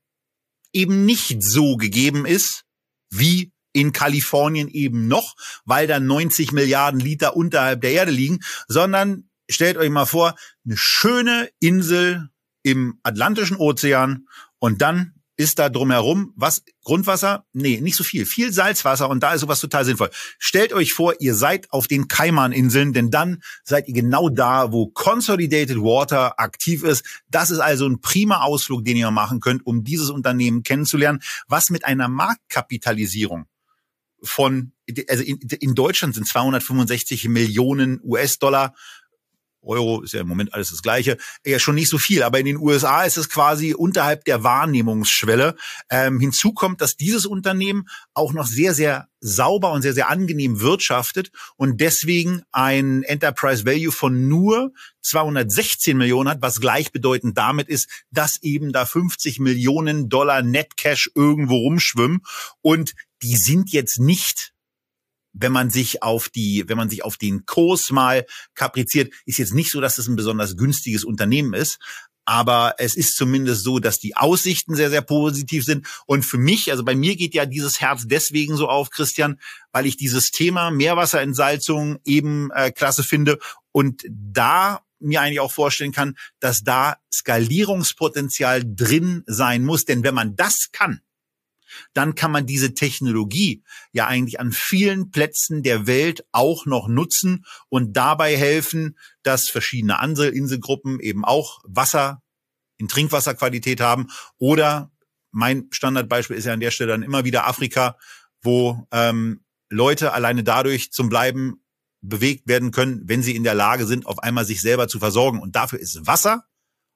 [0.73, 2.65] eben nicht so gegeben ist
[3.11, 9.29] wie in Kalifornien eben noch, weil da 90 Milliarden Liter unterhalb der Erde liegen, sondern
[9.51, 12.29] stellt euch mal vor, eine schöne Insel
[12.63, 14.27] im Atlantischen Ozean
[14.59, 17.47] und dann ist da drumherum was Grundwasser?
[17.53, 18.27] Nee, nicht so viel.
[18.27, 20.11] Viel Salzwasser und da ist sowas total sinnvoll.
[20.39, 24.89] Stellt euch vor, ihr seid auf den Kaiman-Inseln, denn dann seid ihr genau da, wo
[24.89, 27.23] Consolidated Water aktiv ist.
[27.31, 31.71] Das ist also ein prima Ausflug, den ihr machen könnt, um dieses Unternehmen kennenzulernen, was
[31.71, 33.47] mit einer Marktkapitalisierung
[34.23, 34.73] von,
[35.09, 38.75] also in, in Deutschland sind 265 Millionen US-Dollar
[39.69, 42.23] Euro ist ja im Moment alles das Gleiche, ja schon nicht so viel.
[42.23, 45.55] Aber in den USA ist es quasi unterhalb der Wahrnehmungsschwelle.
[45.91, 50.61] Ähm, hinzu kommt, dass dieses Unternehmen auch noch sehr, sehr sauber und sehr, sehr angenehm
[50.61, 57.89] wirtschaftet und deswegen ein Enterprise Value von nur 216 Millionen hat, was gleichbedeutend damit ist,
[58.11, 62.21] dass eben da 50 Millionen Dollar Net Cash irgendwo rumschwimmen
[62.63, 64.53] und die sind jetzt nicht
[65.41, 69.55] wenn man sich auf die, wenn man sich auf den Kurs mal kapriziert, ist jetzt
[69.55, 71.79] nicht so, dass es ein besonders günstiges Unternehmen ist.
[72.25, 75.87] Aber es ist zumindest so, dass die Aussichten sehr, sehr positiv sind.
[76.05, 79.41] Und für mich, also bei mir geht ja dieses Herz deswegen so auf, Christian,
[79.73, 83.39] weil ich dieses Thema Meerwasserentsalzung eben äh, klasse finde
[83.73, 89.87] und da mir eigentlich auch vorstellen kann, dass da Skalierungspotenzial drin sein muss.
[89.87, 91.01] Denn wenn man das kann,
[91.95, 93.63] dann kann man diese Technologie
[93.93, 99.99] ja eigentlich an vielen Plätzen der Welt auch noch nutzen und dabei helfen, dass verschiedene
[99.99, 102.23] andere Inselgruppen eben auch Wasser
[102.77, 104.91] in Trinkwasserqualität haben oder
[105.31, 107.97] mein Standardbeispiel ist ja an der Stelle dann immer wieder Afrika,
[108.43, 111.63] wo ähm, Leute alleine dadurch zum Bleiben
[112.01, 115.41] bewegt werden können, wenn sie in der Lage sind, auf einmal sich selber zu versorgen.
[115.41, 116.45] Und dafür ist Wasser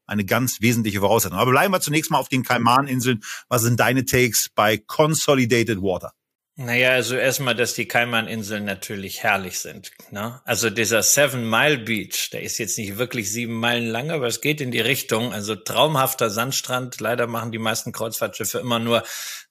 [0.06, 1.38] eine ganz wesentliche Voraussetzung.
[1.38, 3.22] Aber bleiben wir zunächst mal auf den Kaimaninseln.
[3.48, 6.12] Was sind deine Takes bei Consolidated Water?
[6.54, 9.90] Naja, also erstmal, dass die Kaimaninseln natürlich herrlich sind.
[10.10, 10.38] Ne?
[10.44, 14.42] Also dieser Seven Mile Beach, der ist jetzt nicht wirklich sieben Meilen lang, aber es
[14.42, 15.32] geht in die Richtung.
[15.32, 17.00] Also traumhafter Sandstrand.
[17.00, 19.02] Leider machen die meisten Kreuzfahrtschiffe immer nur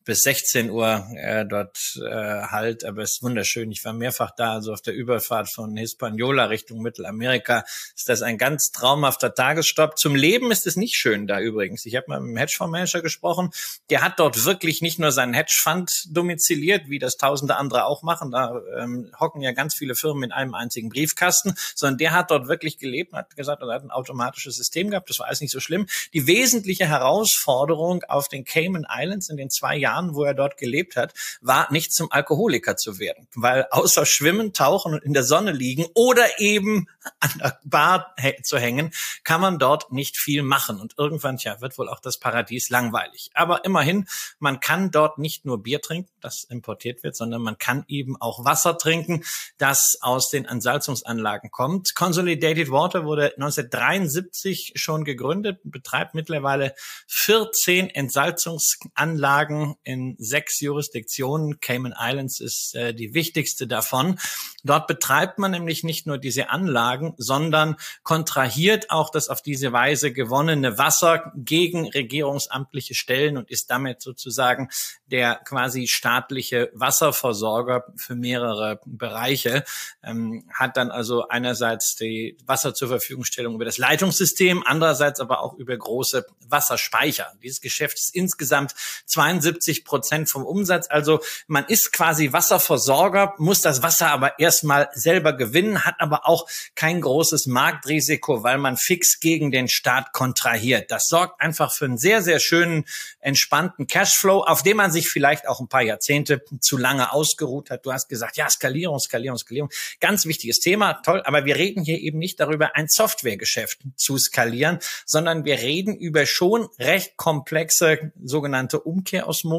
[0.04, 3.72] bis 16 Uhr äh, dort äh, halt, aber es ist wunderschön.
[3.72, 7.64] Ich war mehrfach da, also auf der Überfahrt von Hispaniola Richtung Mittelamerika
[7.96, 9.98] ist das ein ganz traumhafter Tagesstopp.
[9.98, 11.86] Zum Leben ist es nicht schön da übrigens.
[11.86, 13.52] Ich habe mal mit einem Hedgefondsmanager gesprochen,
[13.90, 18.32] der hat dort wirklich nicht nur seinen Hedgefonds domiziliert, wie das tausende andere auch machen,
[18.32, 22.48] da ähm, hocken ja ganz viele Firmen in einem einzigen Briefkasten, sondern der hat dort
[22.48, 25.52] wirklich gelebt und hat gesagt, er hat ein automatisches System gehabt, das war alles nicht
[25.52, 25.86] so schlimm.
[26.14, 30.58] Die wesentliche Herausforderung auf den Cayman Islands in den zwei Jahren Jahren, wo er dort
[30.58, 35.23] gelebt hat, war nicht zum Alkoholiker zu werden, weil außer Schwimmen, Tauchen und in der
[35.23, 36.88] Sonne liegen oder eben
[37.19, 38.91] an der Bar zu hängen,
[39.23, 40.80] kann man dort nicht viel machen.
[40.80, 43.32] Und irgendwann, ja, wird wohl auch das Paradies langweilig.
[43.34, 44.08] Aber immerhin,
[44.39, 48.45] man kann dort nicht nur Bier trinken, das importiert wird, sondern man kann eben auch
[48.45, 49.23] Wasser trinken,
[49.58, 51.95] das aus den Entsalzungsanlagen kommt.
[51.95, 56.73] Consolidated Water wurde 1973 schon gegründet, betreibt mittlerweile
[57.08, 61.60] 14 Entsalzungsanlagen in sechs Jurisdiktionen.
[61.60, 64.20] Cayman Islands ist äh, die wichtigste davon.
[64.63, 70.13] Dort betreibt man nämlich nicht nur diese Anlagen, sondern kontrahiert auch das auf diese Weise
[70.13, 74.70] gewonnene Wasser gegen regierungsamtliche Stellen und ist damit sozusagen
[75.08, 79.63] der quasi staatliche Wasserversorger für mehrere Bereiche,
[80.04, 85.56] ähm, hat dann also einerseits die Wasser zur Verfügungstellung über das Leitungssystem, andererseits aber auch
[85.56, 87.34] über große Wasserspeicher.
[87.41, 90.88] Dieses Geschäft ist insgesamt 72 Prozent vom Umsatz.
[90.89, 96.47] Also man ist quasi Wasserversorger, muss das Wasser aber erstmal selber gewinnen, hat aber auch
[96.75, 100.91] kein großes Marktrisiko, weil man fix gegen den Staat kontrahiert.
[100.91, 102.86] Das sorgt einfach für einen sehr, sehr schönen,
[103.19, 107.86] entspannten Cashflow, auf dem man sich vielleicht auch ein paar Jahrzehnte zu lange ausgeruht hat.
[107.86, 109.69] Du hast gesagt, ja, Skalierung, Skalierung, Skalierung.
[109.99, 111.21] Ganz wichtiges Thema, toll.
[111.25, 116.25] Aber wir reden hier eben nicht darüber, ein Softwaregeschäft zu skalieren, sondern wir reden über
[116.25, 118.81] schon recht komplexe sogenannte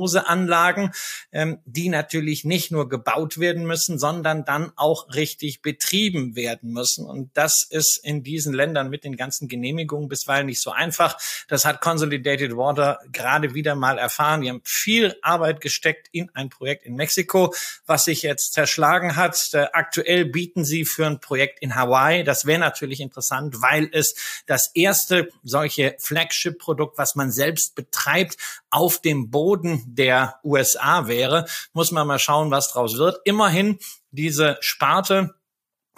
[0.03, 0.91] Umkehrosmoseanlagen,
[1.33, 7.07] ähm, die natürlich nicht nur gebaut werden müssen, sondern dann auch richtig betrieben werden müssen.
[7.07, 11.19] Und das ist in diesen Ländern mit den ganzen Genehmigungen bisweilen nicht so einfach.
[11.49, 14.43] Das hat Consolidated Water gerade wieder mal erfahren.
[14.43, 17.55] Die haben viel Arbeit gesteckt in ein Projekt in Mexiko,
[17.87, 19.39] was sich jetzt zerschlagen hat.
[19.53, 22.25] Äh, aktuell bieten sie für ein Projekt in Hawaii.
[22.25, 24.15] Das wäre natürlich interessant, weil es
[24.47, 28.37] das erste solche Flagship-Produkt, was man selbst betreibt,
[28.73, 31.47] auf dem Boden der USA wäre.
[31.73, 33.21] Muss man mal schauen, was draus wird.
[33.25, 33.79] Immerhin
[34.11, 35.35] diese Sparte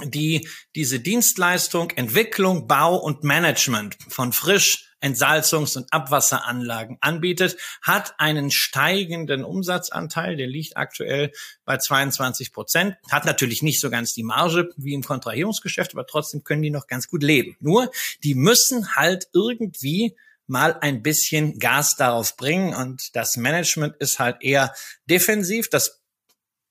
[0.02, 8.50] die diese Dienstleistung, Entwicklung, Bau und Management von frisch Entsalzungs- und Abwasseranlagen anbietet, hat einen
[8.50, 11.30] steigenden Umsatzanteil, der liegt aktuell
[11.66, 16.42] bei 22 Prozent, hat natürlich nicht so ganz die Marge wie im Kontrahierungsgeschäft, aber trotzdem
[16.42, 17.54] können die noch ganz gut leben.
[17.60, 17.90] Nur,
[18.22, 24.36] die müssen halt irgendwie mal ein bisschen Gas darauf bringen und das Management ist halt
[24.40, 24.74] eher
[25.08, 25.68] defensiv.
[25.70, 26.02] Das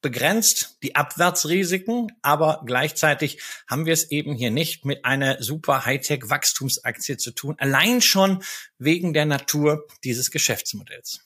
[0.04, 7.18] begrenzt die Abwärtsrisiken, aber gleichzeitig haben wir es eben hier nicht mit einer super Hightech-Wachstumsaktie
[7.18, 8.44] zu tun, allein schon
[8.78, 11.22] wegen der Natur dieses Geschäftsmodells.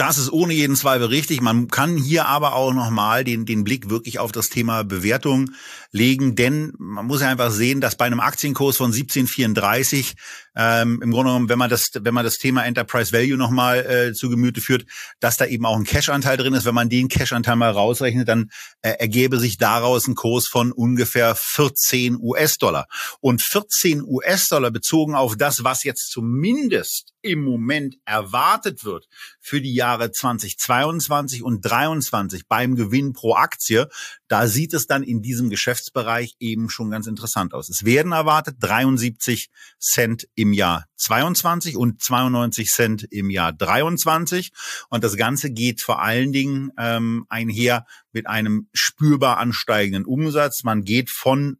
[0.00, 1.42] Das ist ohne jeden Zweifel richtig.
[1.42, 5.50] Man kann hier aber auch nochmal den, den Blick wirklich auf das Thema Bewertung
[5.90, 10.14] legen, denn man muss ja einfach sehen, dass bei einem Aktienkurs von 1734
[10.56, 14.12] ähm, im Grunde genommen, wenn man das, wenn man das Thema Enterprise Value nochmal äh,
[14.12, 14.84] zu Gemüte führt,
[15.20, 16.64] dass da eben auch ein Cash-Anteil drin ist.
[16.64, 18.50] Wenn man den Cash-Anteil mal rausrechnet, dann
[18.82, 22.86] äh, ergäbe sich daraus ein Kurs von ungefähr 14 US-Dollar.
[23.20, 29.08] Und 14 US-Dollar bezogen auf das, was jetzt zumindest im Moment erwartet wird
[29.40, 33.88] für die Jahre 2022 und 2023 beim Gewinn pro Aktie,
[34.30, 37.68] da sieht es dann in diesem Geschäftsbereich eben schon ganz interessant aus.
[37.68, 44.52] Es werden erwartet 73 Cent im Jahr 22 und 92 Cent im Jahr 23.
[44.88, 50.62] Und das Ganze geht vor allen Dingen ähm, einher mit einem spürbar ansteigenden Umsatz.
[50.62, 51.58] Man geht von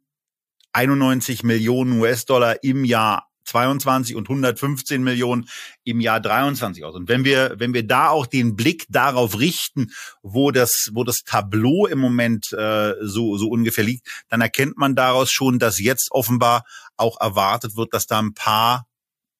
[0.71, 5.47] 91 Millionen US-Dollar im Jahr 22 und 115 Millionen
[5.83, 6.95] im Jahr 23 aus.
[6.95, 9.91] Und wenn wir, wenn wir da auch den Blick darauf richten,
[10.23, 14.95] wo das, wo das Tableau im Moment äh, so, so ungefähr liegt, dann erkennt man
[14.95, 16.63] daraus schon, dass jetzt offenbar
[16.97, 18.87] auch erwartet wird, dass da ein paar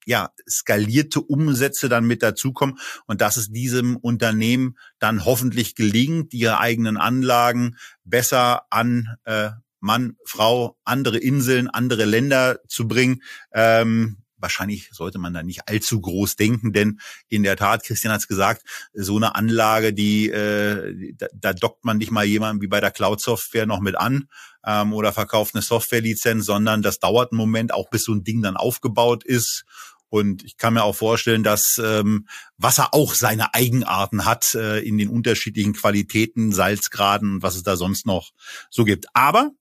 [0.05, 6.59] ja, skalierte Umsätze dann mit dazukommen und dass es diesem Unternehmen dann hoffentlich gelingt, ihre
[6.59, 13.21] eigenen Anlagen besser an äh, Mann, Frau, andere Inseln, andere Länder zu bringen.
[13.51, 18.21] Ähm, wahrscheinlich sollte man da nicht allzu groß denken, denn in der Tat, Christian hat
[18.21, 18.63] es gesagt,
[18.93, 22.91] so eine Anlage, die äh, da, da dockt man nicht mal jemanden wie bei der
[22.91, 24.27] Cloud-Software noch mit an
[24.65, 28.41] ähm, oder verkauft eine Software-Lizenz, sondern das dauert einen Moment, auch bis so ein Ding
[28.41, 29.63] dann aufgebaut ist.
[30.09, 34.97] Und ich kann mir auch vorstellen, dass ähm, Wasser auch seine Eigenarten hat äh, in
[34.97, 38.31] den unterschiedlichen Qualitäten, Salzgraden und was es da sonst noch
[38.69, 39.05] so gibt.
[39.13, 39.51] Aber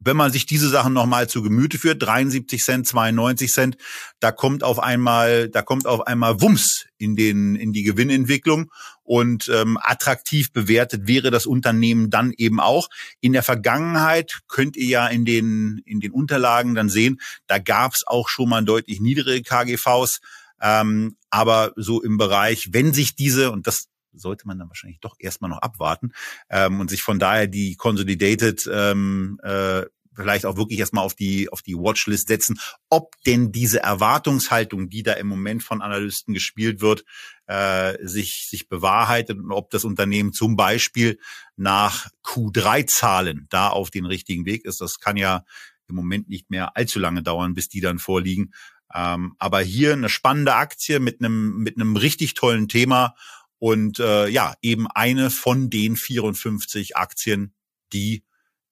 [0.00, 3.76] wenn man sich diese Sachen nochmal zu Gemüte führt, 73 Cent, 92 Cent,
[4.20, 8.70] da kommt auf einmal, da kommt auf einmal Wumms in den in die Gewinnentwicklung
[9.02, 12.88] und ähm, attraktiv bewertet wäre das Unternehmen dann eben auch.
[13.20, 17.94] In der Vergangenheit könnt ihr ja in den in den Unterlagen dann sehen, da gab
[17.94, 20.20] es auch schon mal deutlich niedrige KGVs,
[20.60, 25.16] ähm, aber so im Bereich, wenn sich diese und das sollte man dann wahrscheinlich doch
[25.18, 26.12] erstmal noch abwarten
[26.50, 29.86] ähm, und sich von daher die Consolidated ähm, äh,
[30.18, 32.58] vielleicht auch wirklich erstmal auf die auf die Watchlist setzen,
[32.90, 37.04] ob denn diese Erwartungshaltung, die da im Moment von Analysten gespielt wird,
[37.46, 41.18] äh, sich sich bewahrheitet und ob das Unternehmen zum Beispiel
[41.56, 44.80] nach Q3-Zahlen da auf den richtigen Weg ist.
[44.80, 45.44] Das kann ja
[45.88, 48.52] im Moment nicht mehr allzu lange dauern, bis die dann vorliegen.
[48.92, 53.14] Ähm, aber hier eine spannende Aktie mit einem mit einem richtig tollen Thema
[53.58, 57.54] und äh, ja, eben eine von den 54 Aktien,
[57.92, 58.24] die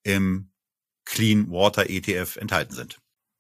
[0.03, 0.51] im
[1.05, 2.99] Clean Water ETF enthalten sind.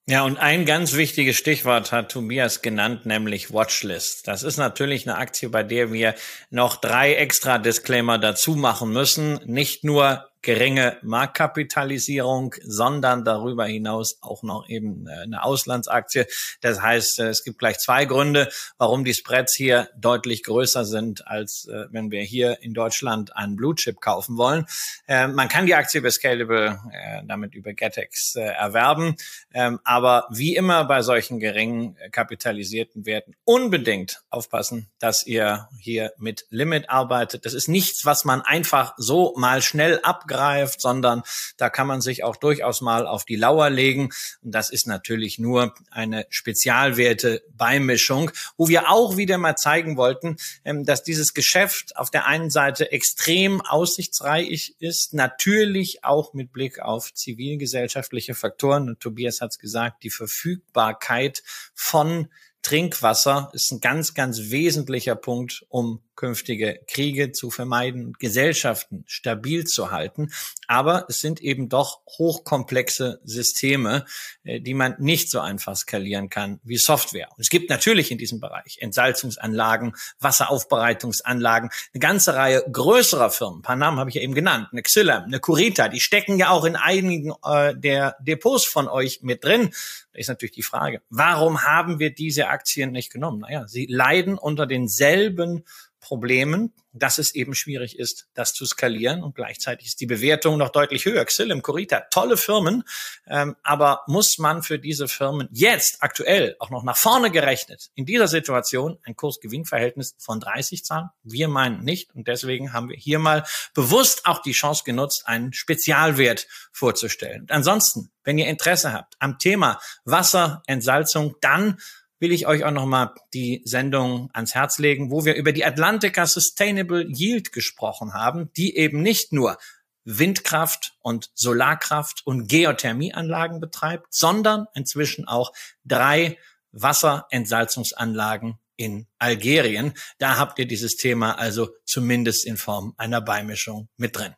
[0.08, 4.28] Ja, und ein ganz wichtiges Stichwort hat Tobias genannt, nämlich Watchlist.
[4.28, 6.14] Das ist natürlich eine Aktie, bei der wir
[6.48, 9.40] noch drei extra Disclaimer dazu machen müssen.
[9.46, 16.26] Nicht nur geringe Marktkapitalisierung, sondern darüber hinaus auch noch eben äh, eine Auslandsaktie.
[16.60, 21.26] Das heißt, äh, es gibt gleich zwei Gründe, warum die Spreads hier deutlich größer sind,
[21.26, 24.66] als äh, wenn wir hier in Deutschland einen Blue Chip kaufen wollen.
[25.08, 26.78] Man kann die Aktie über Scalable
[27.24, 29.16] damit über Getex erwerben,
[29.52, 36.46] ähm, aber wie immer bei solchen geringen kapitalisierten Werten unbedingt aufpassen, dass ihr hier mit
[36.50, 37.46] Limit arbeitet.
[37.46, 41.22] Das ist nichts, was man einfach so mal schnell abgreift angreift, sondern
[41.56, 44.10] da kann man sich auch durchaus mal auf die Lauer legen.
[44.42, 50.84] Und das ist natürlich nur eine Spezialwerte-Beimischung, wo wir auch wieder mal zeigen wollten, ähm,
[50.84, 57.12] dass dieses Geschäft auf der einen Seite extrem aussichtsreich ist, natürlich auch mit Blick auf
[57.14, 58.88] zivilgesellschaftliche Faktoren.
[58.88, 61.42] Und Tobias hat es gesagt, die Verfügbarkeit
[61.74, 62.28] von
[62.62, 69.90] Trinkwasser ist ein ganz, ganz wesentlicher Punkt, um künftige Kriege zu vermeiden, Gesellschaften stabil zu
[69.90, 70.32] halten.
[70.66, 74.04] Aber es sind eben doch hochkomplexe Systeme,
[74.44, 77.28] äh, die man nicht so einfach skalieren kann wie Software.
[77.30, 83.58] Und es gibt natürlich in diesem Bereich Entsalzungsanlagen, Wasseraufbereitungsanlagen, eine ganze Reihe größerer Firmen.
[83.58, 84.68] Ein paar Namen habe ich ja eben genannt.
[84.72, 89.20] Eine Xylem, eine Curita, die stecken ja auch in einigen äh, der Depots von euch
[89.22, 89.70] mit drin.
[90.12, 93.40] Da ist natürlich die Frage, warum haben wir diese Aktien nicht genommen?
[93.40, 95.64] Naja, sie leiden unter denselben
[96.06, 100.68] Problemen, dass es eben schwierig ist, das zu skalieren und gleichzeitig ist die Bewertung noch
[100.68, 101.24] deutlich höher.
[101.24, 102.84] Xylem, Corita, tolle Firmen,
[103.26, 108.06] ähm, aber muss man für diese Firmen jetzt aktuell auch noch nach vorne gerechnet in
[108.06, 111.08] dieser Situation ein Kurs-Gewinn-Verhältnis von 30 zahlen?
[111.24, 113.42] Wir meinen nicht und deswegen haben wir hier mal
[113.74, 117.42] bewusst auch die Chance genutzt, einen Spezialwert vorzustellen.
[117.42, 121.78] Und ansonsten, wenn ihr Interesse habt am Thema Wasserentsalzung, dann
[122.18, 126.26] will ich euch auch nochmal die Sendung ans Herz legen, wo wir über die Atlantica
[126.26, 129.58] Sustainable Yield gesprochen haben, die eben nicht nur
[130.04, 135.52] Windkraft und Solarkraft und Geothermieanlagen betreibt, sondern inzwischen auch
[135.84, 136.38] drei
[136.72, 139.94] Wasserentsalzungsanlagen in Algerien.
[140.18, 144.34] Da habt ihr dieses Thema also zumindest in Form einer Beimischung mit drin.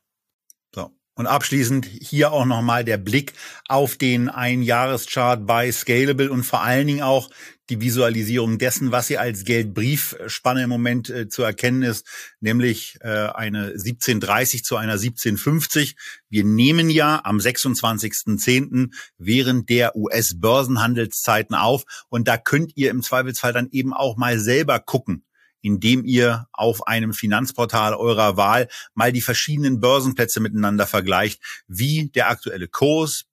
[1.18, 3.32] Und abschließend hier auch nochmal der Blick
[3.66, 7.28] auf den Einjahreschart bei Scalable und vor allen Dingen auch
[7.70, 12.06] die Visualisierung dessen, was hier als Geldbriefspanne im Moment äh, zu erkennen ist,
[12.38, 15.96] nämlich äh, eine 1730 zu einer 1750.
[16.28, 18.94] Wir nehmen ja am 26.10.
[19.18, 24.78] während der US-Börsenhandelszeiten auf und da könnt ihr im Zweifelsfall dann eben auch mal selber
[24.78, 25.24] gucken,
[25.68, 32.30] indem ihr auf einem Finanzportal eurer Wahl mal die verschiedenen Börsenplätze miteinander vergleicht, wie der
[32.30, 33.26] aktuelle Kurs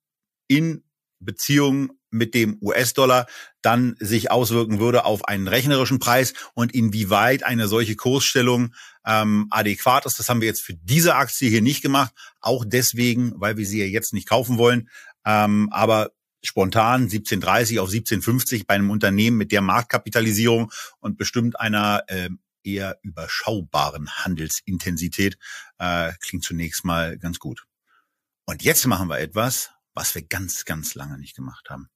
[0.46, 0.84] in
[1.18, 3.26] Beziehung mit dem US-Dollar
[3.62, 8.74] dann sich auswirken würde auf einen rechnerischen Preis und inwieweit eine solche Kursstellung
[9.06, 10.18] ähm, adäquat ist.
[10.18, 13.80] Das haben wir jetzt für diese Aktie hier nicht gemacht, auch deswegen, weil wir sie
[13.80, 14.90] ja jetzt nicht kaufen wollen.
[15.24, 16.10] Ähm, aber
[16.46, 22.30] spontan 1730 auf 1750 bei einem Unternehmen mit der Marktkapitalisierung und bestimmt einer äh,
[22.62, 25.38] eher überschaubaren Handelsintensität
[25.78, 27.64] äh, klingt zunächst mal ganz gut.
[28.44, 31.88] Und jetzt machen wir etwas, was wir ganz, ganz lange nicht gemacht haben.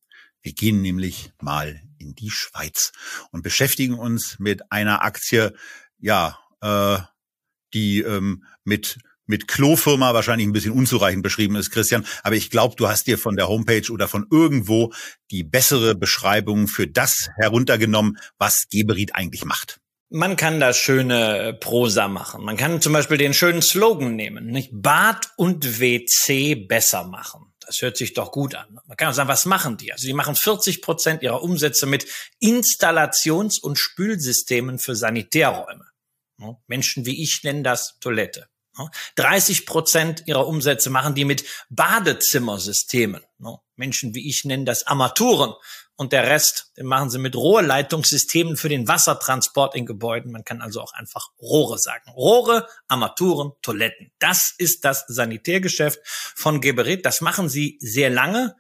[0.43, 2.93] Wir gehen nämlich mal in die Schweiz
[3.31, 5.55] und beschäftigen uns mit einer Aktie,
[5.99, 6.99] ja, äh,
[7.75, 8.99] die ähm, mit
[9.31, 12.05] mit Klofirma wahrscheinlich ein bisschen unzureichend beschrieben ist, Christian.
[12.23, 14.93] Aber ich glaube, du hast dir von der Homepage oder von irgendwo
[15.31, 19.81] die bessere Beschreibung für das heruntergenommen, was Geberit eigentlich macht.
[20.13, 22.45] Man kann da schöne Prosa machen.
[22.45, 24.71] Man kann zum Beispiel den schönen Slogan nehmen, nicht?
[24.73, 27.53] Bad und WC besser machen.
[27.65, 28.81] Das hört sich doch gut an.
[28.89, 29.93] Man kann auch sagen, was machen die?
[29.93, 32.09] Also die machen 40 Prozent ihrer Umsätze mit
[32.43, 35.85] Installations- und Spülsystemen für Sanitärräume.
[36.67, 38.49] Menschen wie ich nennen das Toilette.
[39.17, 43.23] 30 Prozent ihrer Umsätze machen die mit Badezimmersystemen.
[43.77, 45.55] Menschen wie ich nennen das Armaturen.
[45.97, 50.33] Und der Rest, den machen sie mit Rohrleitungssystemen für den Wassertransport in Gebäuden.
[50.33, 52.11] Man kann also auch einfach Rohre sagen.
[52.13, 54.11] Rohre, Armaturen, Toiletten.
[54.19, 57.05] Das ist das Sanitärgeschäft von Geberit.
[57.05, 58.57] Das machen sie sehr lange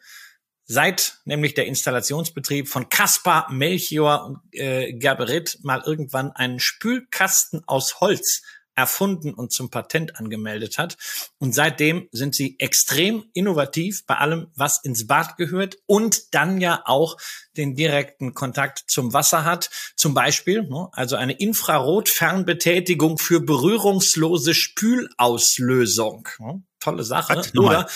[0.71, 8.01] seit nämlich der Installationsbetrieb von Caspar, Melchior und äh, Gerberit mal irgendwann einen Spülkasten aus
[8.01, 8.43] Holz
[8.81, 10.97] erfunden und zum Patent angemeldet hat.
[11.39, 16.83] Und seitdem sind sie extrem innovativ bei allem, was ins Bad gehört und dann ja
[16.87, 17.17] auch
[17.57, 19.71] den direkten Kontakt zum Wasser hat.
[19.97, 26.29] Zum Beispiel, ne, also eine Infrarotfernbetätigung für berührungslose Spülauslösung.
[26.39, 27.43] Ne, tolle Sache.
[27.57, 27.89] Oder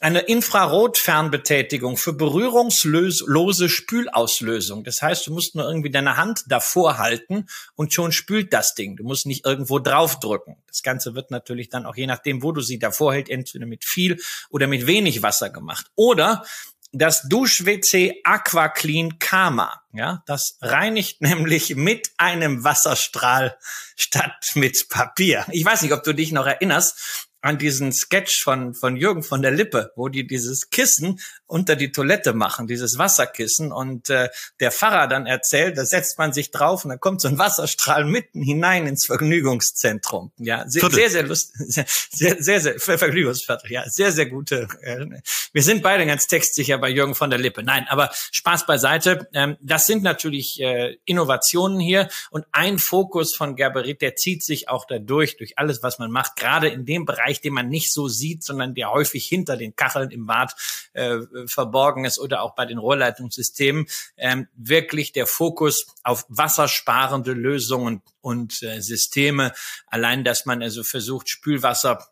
[0.00, 4.82] eine Infrarotfernbetätigung für berührungslose Spülauslösung.
[4.82, 7.46] Das heißt, du musst nur irgendwie deine Hand davor halten
[7.76, 8.96] und schon spült das Ding.
[8.96, 10.56] Du musst nicht irgendwo draufdrücken.
[10.66, 13.84] Das Ganze wird natürlich dann auch je nachdem, wo du sie davor hältst, entweder mit
[13.84, 15.90] viel oder mit wenig Wasser gemacht.
[15.96, 16.44] Oder
[16.92, 19.82] das Dusch-WC AquaClean Karma.
[19.92, 23.56] Ja, das reinigt nämlich mit einem Wasserstrahl
[23.96, 25.44] statt mit Papier.
[25.50, 29.42] Ich weiß nicht, ob du dich noch erinnerst an diesen Sketch von, von Jürgen von
[29.42, 33.72] der Lippe, wo die dieses Kissen unter die Toilette machen, dieses Wasserkissen.
[33.72, 34.28] Und äh,
[34.60, 38.04] der Pfarrer dann erzählt, da setzt man sich drauf und dann kommt so ein Wasserstrahl
[38.04, 40.32] mitten hinein ins Vergnügungszentrum.
[40.36, 40.96] Ja, sehr, Viertel.
[40.96, 44.68] sehr, sehr lustig, sehr, sehr, sehr, Vergnügungsviertel, ja, sehr, sehr gute.
[44.82, 45.06] Äh,
[45.52, 47.62] wir sind beide ganz textsicher bei Jürgen von der Lippe.
[47.62, 49.28] Nein, aber Spaß beiseite.
[49.32, 54.68] Ähm, das sind natürlich äh, Innovationen hier und ein Fokus von Gerberit, der zieht sich
[54.68, 57.92] auch dadurch, durch alles, was man macht, gerade in dem Bereich, Bereich, den man nicht
[57.92, 60.54] so sieht, sondern der häufig hinter den Kacheln im Bad
[60.94, 68.02] äh, verborgen ist oder auch bei den Rohrleitungssystemen, ähm, wirklich der Fokus auf wassersparende Lösungen
[68.20, 69.52] und äh, Systeme.
[69.86, 72.08] Allein, dass man also versucht, Spülwasser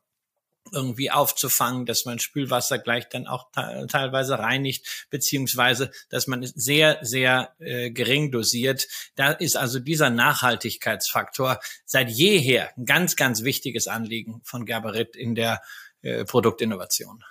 [0.72, 6.98] irgendwie aufzufangen, dass man Spülwasser gleich dann auch teilweise reinigt, beziehungsweise dass man es sehr,
[7.02, 8.88] sehr äh, gering dosiert.
[9.14, 15.34] Da ist also dieser Nachhaltigkeitsfaktor seit jeher ein ganz, ganz wichtiges Anliegen von Gerberit in
[15.34, 15.60] der
[16.02, 17.24] äh, Produktinnovation.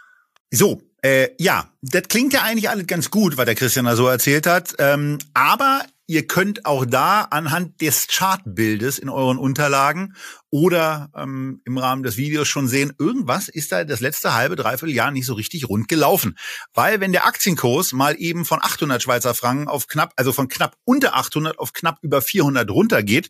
[0.51, 4.07] So, äh, ja, das klingt ja eigentlich alles ganz gut, was der Christian da so
[4.07, 4.75] erzählt hat.
[4.79, 10.15] Ähm, aber ihr könnt auch da anhand des Chartbildes in euren Unterlagen
[10.49, 14.95] oder ähm, im Rahmen des Videos schon sehen, irgendwas ist da das letzte halbe, dreiviertel
[14.95, 16.37] Jahr nicht so richtig rund gelaufen.
[16.73, 20.77] Weil wenn der Aktienkurs mal eben von 800 Schweizer Franken auf knapp, also von knapp
[20.85, 23.29] unter 800 auf knapp über 400 runtergeht,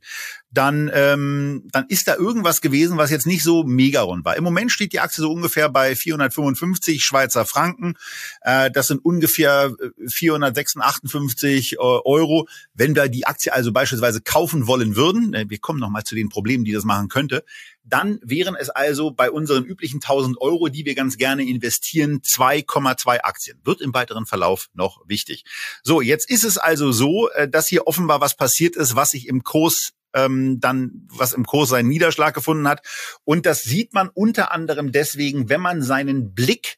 [0.51, 4.37] dann, ähm, dann ist da irgendwas gewesen, was jetzt nicht so mega rund war.
[4.37, 7.95] Im Moment steht die Aktie so ungefähr bei 455 Schweizer Franken.
[8.41, 9.73] Äh, das sind ungefähr
[10.07, 12.47] 456 äh, Euro.
[12.73, 16.29] Wenn wir die Aktie also beispielsweise kaufen wollen würden, äh, wir kommen nochmal zu den
[16.29, 17.43] Problemen, die das machen könnte,
[17.83, 23.21] dann wären es also bei unseren üblichen 1000 Euro, die wir ganz gerne investieren, 2,2
[23.21, 23.59] Aktien.
[23.63, 25.45] Wird im weiteren Verlauf noch wichtig.
[25.83, 29.27] So, jetzt ist es also so, äh, dass hier offenbar was passiert ist, was sich
[29.27, 32.81] im Kurs ähm, dann was im Kurs seinen Niederschlag gefunden hat.
[33.23, 36.77] Und das sieht man unter anderem deswegen, wenn man seinen Blick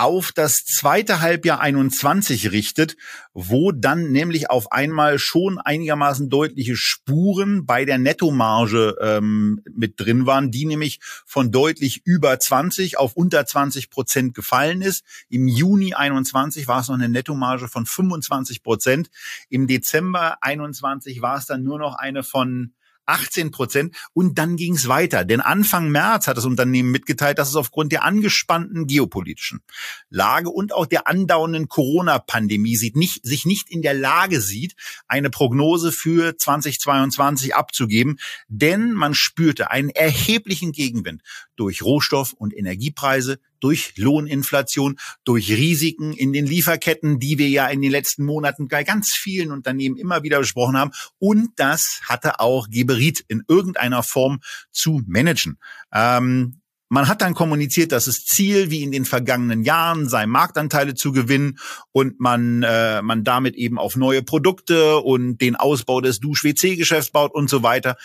[0.00, 2.96] auf das zweite Halbjahr 21 richtet,
[3.34, 10.24] wo dann nämlich auf einmal schon einigermaßen deutliche Spuren bei der Nettomarge ähm, mit drin
[10.24, 15.04] waren, die nämlich von deutlich über 20 auf unter 20 Prozent gefallen ist.
[15.28, 19.10] Im Juni 21 war es noch eine Nettomarge von 25 Prozent.
[19.50, 22.72] Im Dezember 21 war es dann nur noch eine von
[23.10, 23.96] 18 Prozent.
[24.12, 25.24] Und dann ging es weiter.
[25.24, 29.60] Denn Anfang März hat das Unternehmen mitgeteilt, dass es aufgrund der angespannten geopolitischen
[30.08, 34.74] Lage und auch der andauernden Corona-Pandemie sich nicht in der Lage sieht,
[35.08, 38.18] eine Prognose für 2022 abzugeben.
[38.48, 41.22] Denn man spürte einen erheblichen Gegenwind
[41.56, 47.82] durch Rohstoff- und Energiepreise, durch Lohninflation, durch Risiken in den Lieferketten, die wir ja in
[47.82, 50.92] den letzten Monaten bei ganz vielen Unternehmen immer wieder besprochen haben.
[51.18, 54.40] Und das hatte auch Geberit in irgendeiner Form
[54.72, 55.58] zu managen.
[55.92, 56.60] Ähm,
[56.92, 61.12] man hat dann kommuniziert, dass das Ziel, wie in den vergangenen Jahren, sei Marktanteile zu
[61.12, 61.58] gewinnen
[61.92, 67.32] und man, äh, man damit eben auf neue Produkte und den Ausbau des Dusch-WC-Geschäfts baut
[67.32, 67.96] und so weiter.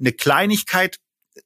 [0.00, 0.98] Eine Kleinigkeit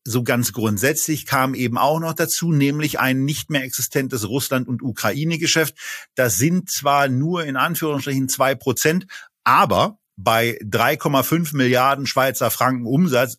[0.05, 4.83] so ganz grundsätzlich kam eben auch noch dazu, nämlich ein nicht mehr existentes Russland- und
[4.83, 5.75] Ukraine-Geschäft.
[6.15, 9.07] Das sind zwar nur in Anführungsstrichen zwei Prozent,
[9.45, 13.39] aber bei 3,5 Milliarden Schweizer Franken Umsatz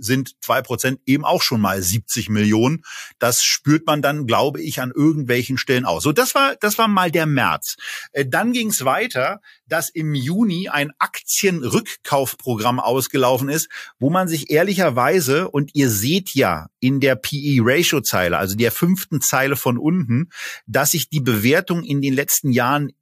[0.00, 2.82] sind zwei Prozent eben auch schon mal 70 Millionen.
[3.18, 6.02] Das spürt man dann, glaube ich, an irgendwelchen Stellen aus.
[6.02, 7.76] So, das war, das war mal der März.
[8.12, 13.68] Äh, dann ging es weiter, dass im Juni ein Aktienrückkaufprogramm ausgelaufen ist,
[13.98, 19.56] wo man sich ehrlicherweise, und ihr seht ja in der PE-Ratio-Zeile, also der fünften Zeile
[19.56, 20.30] von unten,
[20.66, 22.92] dass sich die Bewertung in den letzten Jahren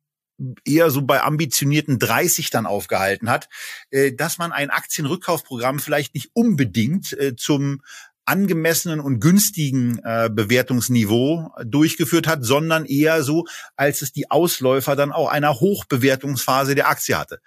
[0.64, 3.49] eher so bei ambitionierten 30 dann aufgehalten hat,
[3.91, 7.82] äh, dass man ein Aktienrückkaufprogramm vielleicht nicht unbedingt äh, zum
[8.24, 15.12] angemessenen und günstigen äh, Bewertungsniveau durchgeführt hat, sondern eher so, als es die Ausläufer dann
[15.12, 17.41] auch einer Hochbewertungsphase der Aktie hatte.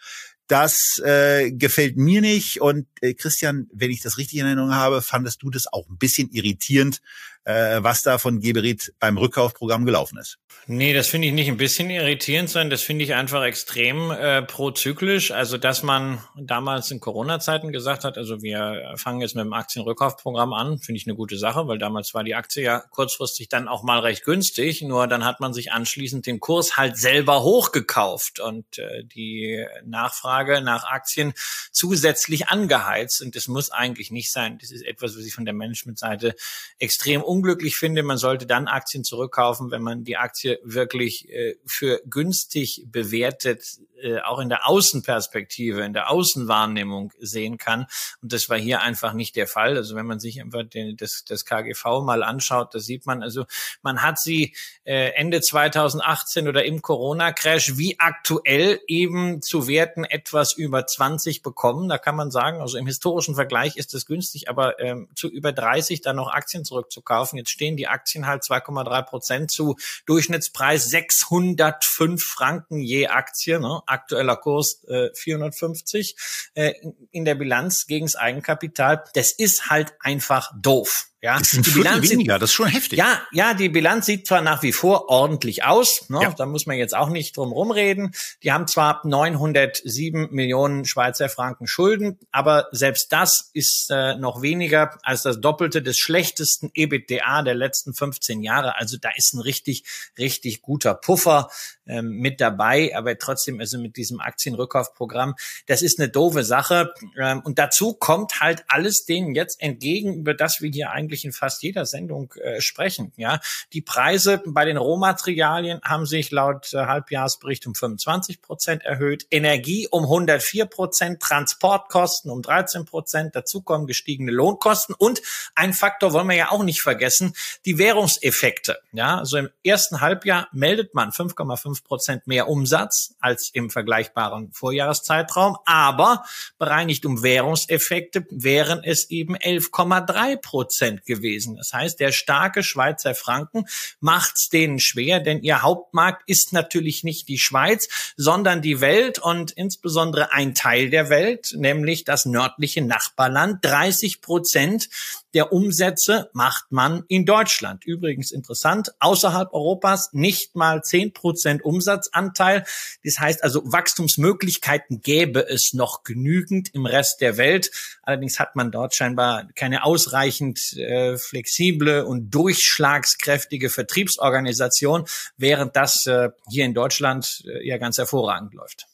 [0.48, 2.60] Das äh, gefällt mir nicht.
[2.60, 5.98] Und äh, Christian, wenn ich das richtig in Erinnerung habe, fandest du das auch ein
[5.98, 7.02] bisschen irritierend,
[7.44, 10.38] äh, was da von Geberit beim Rückkaufprogramm gelaufen ist.
[10.68, 14.44] Nee, das finde ich nicht ein bisschen irritierend, sondern das finde ich einfach extrem äh,
[14.44, 15.32] prozyklisch.
[15.32, 20.54] Also, dass man damals in Corona-Zeiten gesagt hat, also wir fangen jetzt mit dem Aktienrückkaufprogramm
[20.54, 23.82] an, finde ich eine gute Sache, weil damals war die Aktie ja kurzfristig dann auch
[23.82, 24.84] mal recht günstig.
[24.84, 30.62] Nur dann hat man sich anschließend den Kurs halt selber hochgekauft und äh, die Nachfrage
[30.62, 31.34] nach Aktien
[31.72, 33.24] zusätzlich angeheizt.
[33.24, 34.60] Und das muss eigentlich nicht sein.
[34.60, 36.36] Das ist etwas, was ich von der Managementseite
[36.78, 38.03] extrem unglücklich finde.
[38.03, 43.63] Man sollte dann Aktien zurückkaufen, wenn man die Aktie wirklich äh, für günstig bewertet,
[44.01, 47.86] äh, auch in der Außenperspektive, in der Außenwahrnehmung sehen kann.
[48.21, 49.77] Und das war hier einfach nicht der Fall.
[49.77, 53.45] Also wenn man sich einfach den, das, das KGV mal anschaut, da sieht man, also
[53.82, 60.53] man hat sie äh, Ende 2018 oder im Corona-Crash wie aktuell eben zu Werten etwas
[60.53, 61.88] über 20 bekommen.
[61.88, 65.51] Da kann man sagen, also im historischen Vergleich ist es günstig, aber ähm, zu über
[65.51, 67.38] 30 dann noch Aktien zurückzukaufen, kaufen.
[67.38, 73.82] Jetzt stehen die Aktien halt 2,3 Prozent zu Durchschnittspreis 605 Franken je Aktie, ne?
[73.86, 76.15] aktueller Kurs äh, 450
[76.55, 76.74] äh,
[77.11, 79.03] in der Bilanz gegen das Eigenkapital.
[79.13, 81.11] Das ist halt einfach doof.
[81.24, 82.97] Ja, das ist die Bilanz weniger, das ist schon heftig.
[82.97, 86.19] Ja, ja, die Bilanz sieht zwar nach wie vor ordentlich aus, ne?
[86.24, 86.32] Ja.
[86.32, 88.15] da muss man jetzt auch nicht drum rumreden.
[88.41, 94.97] Die haben zwar 907 Millionen Schweizer Franken Schulden, aber selbst das ist äh, noch weniger
[95.03, 98.80] als das Doppelte des schlechtesten EBITDA der letzten 15 Jahre.
[98.80, 99.84] Also da ist ein richtig,
[100.17, 101.51] richtig guter Puffer
[101.92, 105.36] ähm, mit dabei, aber trotzdem also mit diesem Aktienrückkaufprogramm,
[105.68, 106.94] das ist eine doofe Sache.
[107.18, 111.34] Ähm, und dazu kommt halt alles denen jetzt entgegen, über das wir hier eigentlich in
[111.34, 113.12] fast jeder Sendung äh, sprechen.
[113.18, 113.39] Ja,
[113.74, 119.88] die Preise bei den Rohmaterialien haben sich laut äh, Halbjahresbericht um 25 Prozent erhöht, Energie
[119.89, 125.22] um 104 Prozent, Transportkosten um 13 Prozent, dazu kommen gestiegene Lohnkosten und
[125.56, 127.34] ein Faktor wollen wir ja auch nicht vergessen,
[127.66, 128.80] die Währungseffekte.
[128.94, 135.57] Ja, also im ersten Halbjahr meldet man 5,5 Prozent mehr Umsatz als im vergleichbaren Vorjahreszeitraum,
[135.65, 136.23] aber
[136.57, 141.55] bereinigt um Währungseffekte wären es eben 11,3 Prozent gewesen.
[141.57, 143.65] Das heißt, der starke Schweizer Franken
[143.99, 149.19] macht es denen schwer, denn ihr Hauptmarkt ist natürlich nicht die Schweiz, sondern die Welt
[149.19, 153.63] und insbesondere ein Teil der Welt, nämlich das nördliche Nachbarland.
[153.63, 154.89] 30 Prozent
[155.34, 157.86] der Umsätze macht man in Deutschland.
[157.86, 162.66] Übrigens interessant, außerhalb Europas nicht mal 10 Prozent Umsatzanteil.
[163.03, 167.72] Das heißt also, Wachstumsmöglichkeiten gäbe es noch genügend im Rest der Welt.
[168.03, 175.05] Allerdings hat man dort scheinbar keine ausreichend äh, flexible und durchschlagskräftige Vertriebsorganisation,
[175.38, 178.88] während das äh, hier in Deutschland äh, ja ganz hervorragend läuft.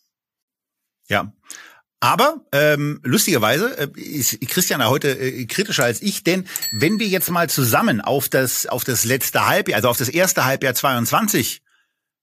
[1.09, 1.32] Ja,
[1.99, 7.32] aber ähm, lustigerweise äh, ist Christian heute äh, kritischer als ich, denn wenn wir jetzt
[7.32, 11.63] mal zusammen auf das auf das letzte Halbjahr, also auf das erste Halbjahr 22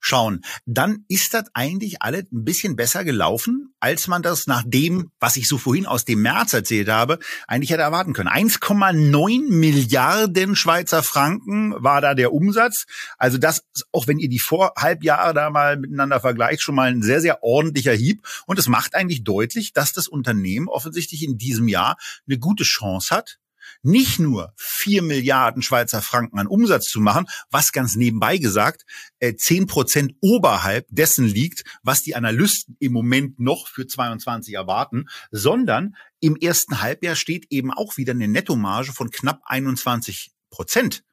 [0.05, 5.11] schauen, dann ist das eigentlich alles ein bisschen besser gelaufen, als man das nach dem,
[5.19, 8.29] was ich so vorhin aus dem März erzählt habe, eigentlich hätte erwarten können.
[8.29, 12.85] 1,9 Milliarden Schweizer Franken war da der Umsatz.
[13.17, 17.23] Also das, auch wenn ihr die Vorhalbjahre da mal miteinander vergleicht, schon mal ein sehr,
[17.23, 18.27] sehr ordentlicher Hieb.
[18.47, 21.97] Und es macht eigentlich deutlich, dass das Unternehmen offensichtlich in diesem Jahr
[22.27, 23.39] eine gute Chance hat,
[23.85, 28.85] nicht nur vier Milliarden Schweizer Franken an Umsatz zu machen, was ganz nebenbei gesagt
[29.21, 35.07] äh, zehn Prozent oberhalb dessen liegt, was die Analysten im Moment noch für 22 erwarten,
[35.31, 41.05] sondern im ersten Halbjahr steht eben auch wieder eine Nettomarge von knapp 21 Prozent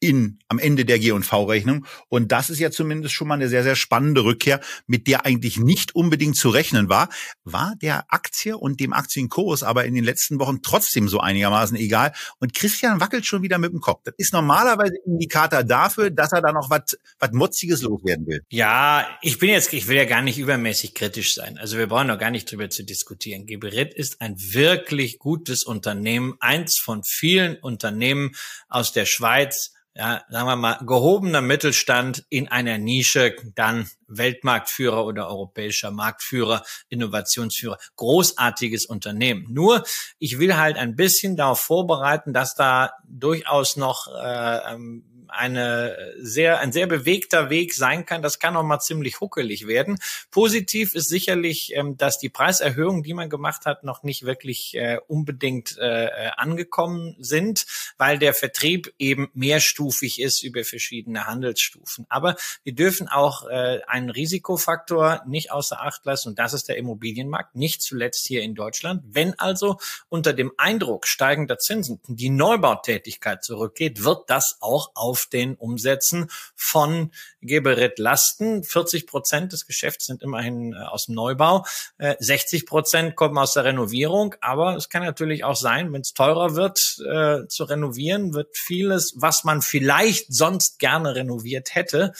[0.00, 1.86] in am Ende der G&V-Rechnung.
[2.08, 5.58] Und das ist ja zumindest schon mal eine sehr, sehr spannende Rückkehr, mit der eigentlich
[5.58, 7.08] nicht unbedingt zu rechnen war.
[7.44, 12.12] War der Aktie und dem Aktienkurs aber in den letzten Wochen trotzdem so einigermaßen egal.
[12.38, 14.02] Und Christian wackelt schon wieder mit dem Kopf.
[14.04, 18.42] Das ist normalerweise Indikator dafür, dass er da noch was was Motziges loswerden will.
[18.50, 21.58] Ja, ich bin jetzt, ich will ja gar nicht übermäßig kritisch sein.
[21.58, 23.46] Also wir brauchen noch gar nicht drüber zu diskutieren.
[23.46, 28.34] Geberit ist ein wirklich gutes Unternehmen, eins von vielen Unternehmen
[28.68, 35.28] aus der Schweiz, ja, sagen wir mal, gehobener Mittelstand in einer Nische, dann Weltmarktführer oder
[35.28, 39.46] europäischer Marktführer, Innovationsführer, großartiges Unternehmen.
[39.50, 39.82] Nur,
[40.20, 46.60] ich will halt ein bisschen darauf vorbereiten, dass da durchaus noch äh, ähm, eine sehr,
[46.60, 48.22] ein sehr bewegter Weg sein kann.
[48.22, 49.98] Das kann auch mal ziemlich huckelig werden.
[50.30, 54.98] Positiv ist sicherlich, ähm, dass die Preiserhöhungen, die man gemacht hat, noch nicht wirklich äh,
[55.06, 57.66] unbedingt äh, äh, angekommen sind,
[57.96, 62.06] weil der Vertrieb eben mehrstufig ist über verschiedene Handelsstufen.
[62.08, 67.54] Aber wir dürfen auch einen Risikofaktor nicht außer Acht lassen und das ist der Immobilienmarkt,
[67.54, 69.02] nicht zuletzt hier in Deutschland.
[69.06, 75.26] Wenn also unter dem Eindruck steigender Zinsen die Neubautätigkeit zurückgeht, wird das auch auf auf
[75.26, 77.10] den Umsätzen von
[77.40, 78.62] Geberit lasten.
[78.62, 81.64] 40 Prozent des Geschäfts sind immerhin äh, aus dem Neubau.
[81.98, 84.34] 60 äh, Prozent kommen aus der Renovierung.
[84.40, 89.14] Aber es kann natürlich auch sein, wenn es teurer wird äh, zu renovieren, wird vieles,
[89.16, 92.12] was man vielleicht sonst gerne renoviert hätte,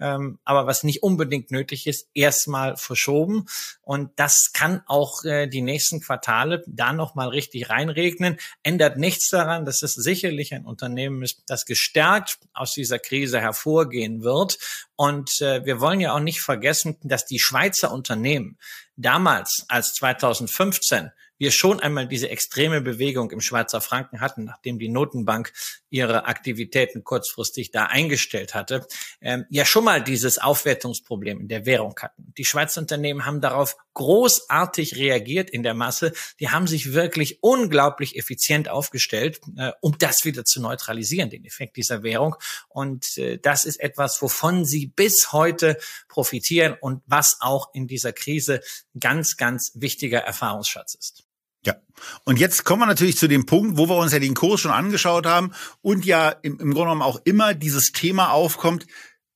[0.00, 3.46] ähm, aber was nicht unbedingt nötig ist, erstmal verschoben.
[3.82, 8.38] Und das kann auch die nächsten Quartale da nochmal richtig reinregnen.
[8.62, 14.22] Ändert nichts daran, dass es sicherlich ein Unternehmen ist, das gestärkt aus dieser Krise hervorgehen
[14.22, 14.58] wird.
[14.96, 18.58] Und äh, wir wollen ja auch nicht vergessen, dass die Schweizer Unternehmen
[18.96, 24.88] damals als 2015 wir schon einmal diese extreme Bewegung im Schweizer Franken hatten, nachdem die
[24.88, 25.52] Notenbank
[25.90, 28.86] ihre Aktivitäten kurzfristig da eingestellt hatte,
[29.20, 32.32] ähm, ja schon mal dieses Aufwertungsproblem in der Währung hatten.
[32.36, 36.12] Die Schweizer Unternehmen haben darauf großartig reagiert in der Masse.
[36.40, 41.76] Die haben sich wirklich unglaublich effizient aufgestellt, äh, um das wieder zu neutralisieren, den Effekt
[41.76, 42.36] dieser Währung.
[42.68, 45.78] Und äh, das ist etwas, wovon sie bis heute
[46.08, 48.60] profitieren und was auch in dieser Krise
[48.98, 51.24] ganz, ganz wichtiger Erfahrungsschatz ist.
[51.64, 51.76] Ja.
[52.24, 54.70] Und jetzt kommen wir natürlich zu dem Punkt, wo wir uns ja den Kurs schon
[54.70, 58.86] angeschaut haben und ja im, im Grunde genommen auch immer dieses Thema aufkommt,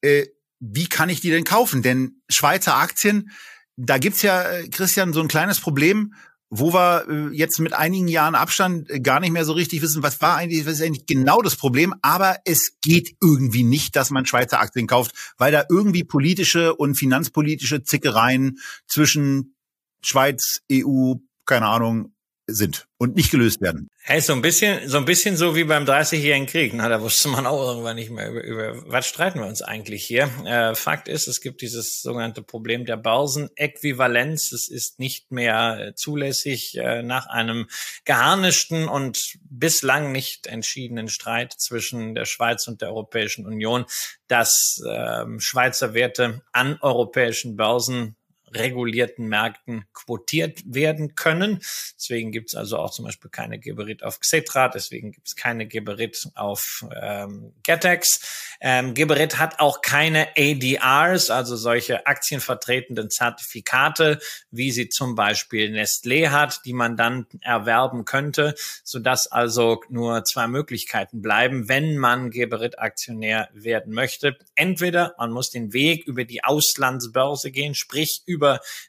[0.02, 0.26] äh,
[0.60, 1.82] wie kann ich die denn kaufen?
[1.82, 3.30] Denn Schweizer Aktien,
[3.76, 6.14] da gibt's ja, äh, Christian, so ein kleines Problem,
[6.50, 10.02] wo wir äh, jetzt mit einigen Jahren Abstand äh, gar nicht mehr so richtig wissen,
[10.02, 11.94] was war eigentlich, was ist eigentlich genau das Problem.
[12.02, 16.94] Aber es geht irgendwie nicht, dass man Schweizer Aktien kauft, weil da irgendwie politische und
[16.94, 19.54] finanzpolitische Zickereien zwischen
[20.02, 21.14] Schweiz, EU,
[21.44, 22.14] keine Ahnung,
[22.48, 23.90] sind und nicht gelöst werden.
[24.00, 26.72] Hey, so ein bisschen, so ein bisschen so wie beim 30-jährigen Krieg.
[26.74, 30.04] Na, da wusste man auch irgendwann nicht mehr über, über was streiten wir uns eigentlich
[30.04, 30.30] hier.
[30.46, 34.52] Äh, Fakt ist, es gibt dieses sogenannte Problem der Börsenäquivalenz.
[34.52, 37.68] Es ist nicht mehr äh, zulässig äh, nach einem
[38.06, 43.84] geharnischten und bislang nicht entschiedenen Streit zwischen der Schweiz und der Europäischen Union,
[44.26, 48.16] dass äh, Schweizer Werte an europäischen Börsen
[48.54, 51.60] regulierten Märkten quotiert werden können.
[51.96, 55.66] Deswegen gibt es also auch zum Beispiel keine Geberit auf Xetra, deswegen gibt es keine
[55.66, 58.56] Geberit auf ähm, Getex.
[58.60, 64.18] Ähm, Geberit hat auch keine ADRs, also solche aktienvertretenden Zertifikate,
[64.50, 70.48] wie sie zum Beispiel Nestlé hat, die man dann erwerben könnte, sodass also nur zwei
[70.48, 74.36] Möglichkeiten bleiben, wenn man Geberit-Aktionär werden möchte.
[74.54, 78.37] Entweder man muss den Weg über die Auslandsbörse gehen, sprich über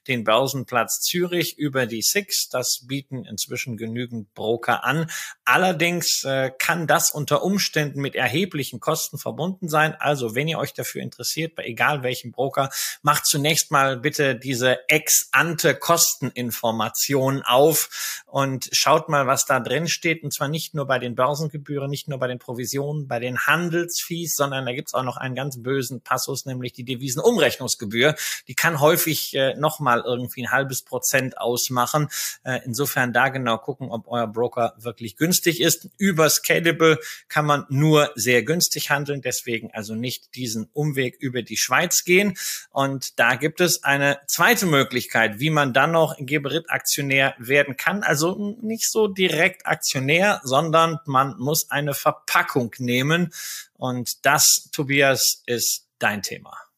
[0.08, 2.50] den Börsenplatz Zürich, über die SIX.
[2.50, 5.10] Das bieten inzwischen genügend Broker an.
[5.46, 9.96] Allerdings äh, kann das unter Umständen mit erheblichen Kosten verbunden sein.
[10.00, 12.70] Also wenn ihr euch dafür interessiert, bei egal welchem Broker,
[13.02, 20.24] macht zunächst mal bitte diese ex-ante Kosteninformation auf und schaut mal, was da drin steht.
[20.24, 24.36] Und zwar nicht nur bei den Börsengebühren, nicht nur bei den Provisionen, bei den Handelsfees,
[24.36, 28.16] sondern da gibt's auch noch einen ganz bösen Passus, nämlich die Devisenumrechnungsgebühr.
[28.48, 32.10] Die kann häufig äh, nochmal irgendwie ein halbes Prozent ausmachen.
[32.44, 35.90] Äh, insofern da genau gucken, ob euer Broker wirklich günstig ist.
[35.98, 41.58] Über Scalable kann man nur sehr günstig handeln, deswegen also nicht diesen Umweg über die
[41.58, 42.38] Schweiz gehen.
[42.72, 48.04] Und da gibt es eine zweite Möglichkeit, wie man dann noch Geberit-Aktionär werden kann.
[48.04, 53.34] Also nicht so direkt Aktionär, sondern man muss eine Verpackung nehmen.
[53.78, 56.69] Und das, Tobias, ist dein Thema.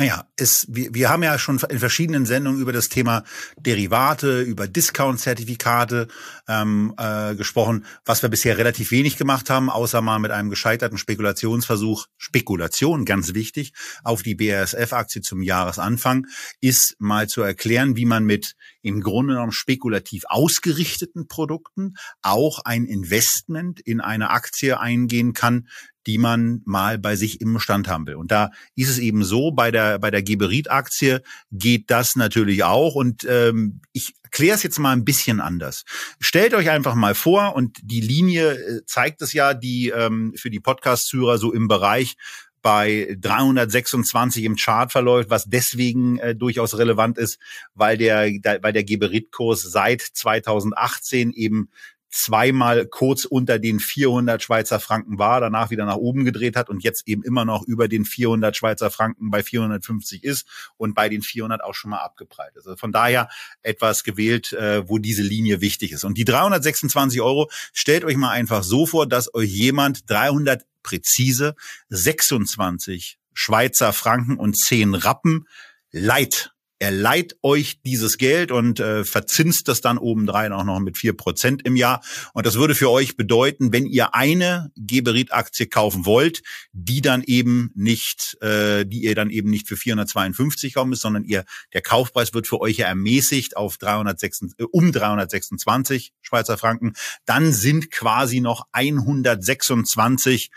[0.00, 3.22] Naja, es, wir, wir haben ja schon in verschiedenen Sendungen über das Thema
[3.58, 6.08] Derivate, über Discount-Zertifikate
[6.48, 10.96] ähm, äh, gesprochen, was wir bisher relativ wenig gemacht haben, außer mal mit einem gescheiterten
[10.96, 16.26] Spekulationsversuch, Spekulation, ganz wichtig, auf die BASF-Aktie zum Jahresanfang,
[16.62, 22.84] ist mal zu erklären, wie man mit im Grunde genommen spekulativ ausgerichteten Produkten auch ein
[22.84, 25.68] Investment in eine Aktie eingehen kann,
[26.06, 28.14] die man mal bei sich im Bestand haben will.
[28.14, 31.22] Und da ist es eben so, bei der, bei der Geberit-Aktie
[31.52, 32.94] geht das natürlich auch.
[32.94, 35.84] Und ähm, ich kläre es jetzt mal ein bisschen anders.
[36.18, 40.50] Stellt euch einfach mal vor, und die Linie äh, zeigt es ja, die ähm, für
[40.50, 42.16] die Podcast-Hörer so im Bereich
[42.62, 47.38] bei 326 im Chart verläuft, was deswegen äh, durchaus relevant ist,
[47.74, 51.70] weil der, der weil der Geberit-Kurs seit 2018 eben
[52.10, 56.82] zweimal kurz unter den 400 Schweizer Franken war, danach wieder nach oben gedreht hat und
[56.82, 60.46] jetzt eben immer noch über den 400 Schweizer Franken bei 450 ist
[60.76, 62.66] und bei den 400 auch schon mal abgeprallt ist.
[62.66, 63.28] Also von daher
[63.62, 66.04] etwas gewählt, äh, wo diese Linie wichtig ist.
[66.04, 71.54] Und die 326 Euro, stellt euch mal einfach so vor, dass euch jemand 300 präzise
[71.88, 75.46] 26 Schweizer Franken und 10 Rappen
[75.92, 80.96] Leid er leiht euch dieses Geld und äh, verzinst das dann obendrein auch noch mit
[80.96, 82.02] vier Prozent im Jahr.
[82.32, 87.70] Und das würde für euch bedeuten, wenn ihr eine Geberit-Aktie kaufen wollt, die dann eben
[87.74, 92.32] nicht, äh, die ihr dann eben nicht für 452 kaufen müsst, sondern ihr der Kaufpreis
[92.32, 96.94] wird für euch ja ermäßigt auf 306, äh, um 326 Schweizer Franken,
[97.26, 100.50] dann sind quasi noch 126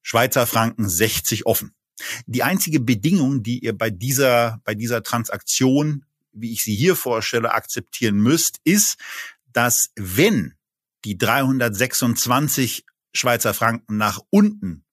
[0.00, 1.75] Schweizer Franken 60 offen.
[2.26, 7.52] Die einzige Bedingung, die ihr bei dieser, bei dieser Transaktion, wie ich sie hier vorstelle,
[7.52, 8.98] akzeptieren müsst, ist,
[9.52, 10.54] dass wenn
[11.04, 12.84] die 326
[13.14, 14.84] Schweizer Franken nach unten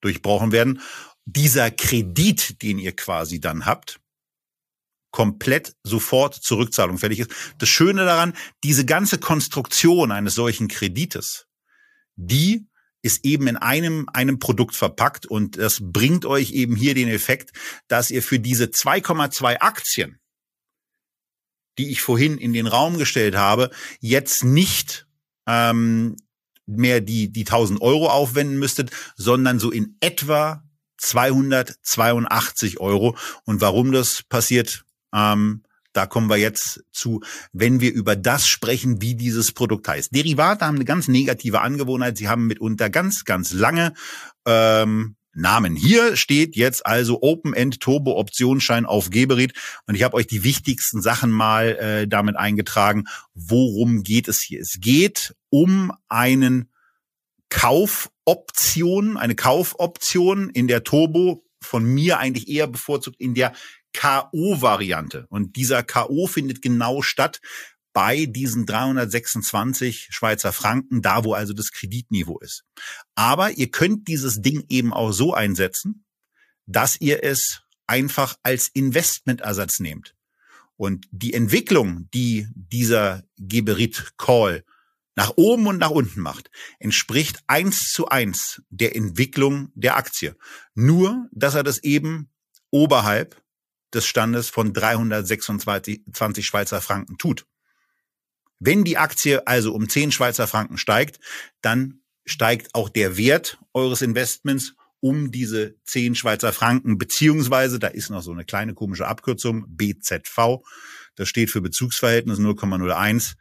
[0.00, 0.80] durchbrochen werden,
[1.24, 4.00] dieser Kredit, den ihr quasi dann habt,
[5.10, 7.30] komplett sofort Zurückzahlung fällig ist.
[7.58, 11.46] Das Schöne daran, diese ganze Konstruktion eines solchen Kredites,
[12.16, 12.66] die
[13.04, 17.52] ist eben in einem, einem Produkt verpackt und das bringt euch eben hier den Effekt,
[17.86, 20.18] dass ihr für diese 2,2 Aktien,
[21.76, 25.06] die ich vorhin in den Raum gestellt habe, jetzt nicht
[25.46, 26.16] ähm,
[26.64, 30.64] mehr die, die 1000 Euro aufwenden müsstet, sondern so in etwa
[30.96, 33.18] 282 Euro.
[33.44, 35.62] Und warum das passiert, ähm,
[35.94, 37.22] da kommen wir jetzt zu,
[37.52, 40.14] wenn wir über das sprechen, wie dieses Produkt heißt.
[40.14, 42.18] Derivate haben eine ganz negative Angewohnheit.
[42.18, 43.94] Sie haben mitunter ganz, ganz lange
[44.44, 45.76] ähm, Namen.
[45.76, 49.52] Hier steht jetzt also Open-End Turbo Optionsschein auf Geberit
[49.86, 53.04] und ich habe euch die wichtigsten Sachen mal äh, damit eingetragen.
[53.34, 54.60] Worum geht es hier?
[54.60, 56.70] Es geht um einen
[57.50, 63.52] Kaufoption, eine Kaufoption in der Turbo von mir eigentlich eher bevorzugt in der
[63.94, 65.26] KO-Variante.
[65.30, 67.40] Und dieser KO findet genau statt
[67.94, 72.64] bei diesen 326 Schweizer Franken, da wo also das Kreditniveau ist.
[73.14, 76.04] Aber ihr könnt dieses Ding eben auch so einsetzen,
[76.66, 80.14] dass ihr es einfach als Investmentersatz nehmt.
[80.76, 84.64] Und die Entwicklung, die dieser Geberit Call
[85.14, 90.36] nach oben und nach unten macht, entspricht eins zu eins der Entwicklung der Aktie.
[90.74, 92.32] Nur, dass er das eben
[92.70, 93.40] oberhalb
[93.94, 97.46] des Standes von 326 Schweizer Franken tut.
[98.58, 101.20] Wenn die Aktie also um 10 Schweizer Franken steigt,
[101.60, 108.08] dann steigt auch der Wert eures Investments um diese 10 Schweizer Franken, beziehungsweise, da ist
[108.08, 110.62] noch so eine kleine komische Abkürzung, BZV,
[111.14, 113.34] das steht für Bezugsverhältnis 0,01,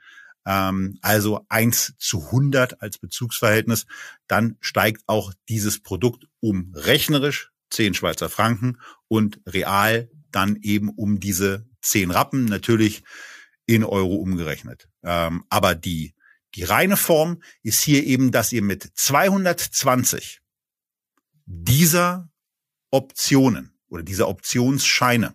[0.45, 3.85] ähm, also 1 zu 100 als Bezugsverhältnis,
[4.27, 8.77] dann steigt auch dieses Produkt um rechnerisch 10 Schweizer Franken
[9.07, 12.45] und real dann eben um diese 10 Rappen.
[12.45, 13.03] Natürlich
[13.65, 14.89] in Euro umgerechnet.
[15.03, 16.13] Ähm, aber die,
[16.55, 20.41] die reine Form ist hier eben, dass ihr mit 220
[21.45, 22.29] dieser
[22.91, 25.33] Optionen oder dieser Optionsscheine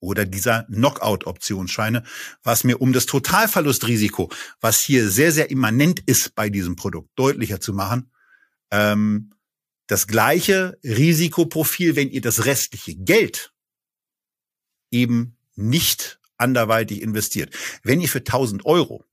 [0.00, 2.04] oder dieser Knockout-Optionsscheine,
[2.42, 4.30] was mir um das Totalverlustrisiko,
[4.60, 8.10] was hier sehr, sehr immanent ist bei diesem Produkt, deutlicher zu machen,
[8.70, 9.32] ähm,
[9.86, 13.52] das gleiche Risikoprofil, wenn ihr das restliche Geld
[14.96, 17.54] eben nicht anderweitig investiert.
[17.82, 19.04] Wenn ihr für 1000 Euro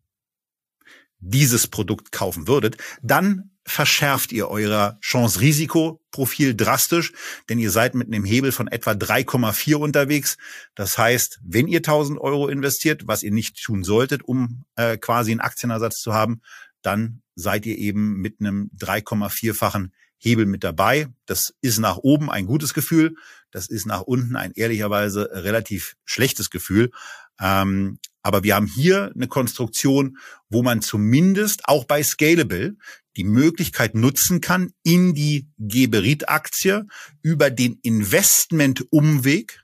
[1.20, 7.14] dieses Produkt kaufen würdet, dann verschärft ihr euer Chance-Risiko-Profil drastisch,
[7.48, 10.38] denn ihr seid mit einem Hebel von etwa 3,4 unterwegs.
[10.76, 15.32] Das heißt, wenn ihr 1000 Euro investiert, was ihr nicht tun solltet, um äh, quasi
[15.32, 16.42] einen Aktienersatz zu haben,
[16.82, 19.94] dann seid ihr eben mit einem 3,4-fachen
[20.24, 21.08] Hebel mit dabei.
[21.26, 23.16] Das ist nach oben ein gutes Gefühl.
[23.52, 26.92] Das ist nach unten ein ehrlicherweise relativ schlechtes Gefühl.
[27.40, 30.18] Ähm, aber wir haben hier eine Konstruktion,
[30.50, 32.78] wo man zumindest auch bei Scalable
[33.18, 36.88] die Möglichkeit nutzen kann, in die Geberit-Aktie
[37.22, 39.62] über den Investment-Umweg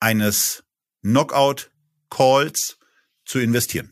[0.00, 0.64] eines
[1.02, 2.78] Knockout-Calls
[3.24, 3.90] zu investieren.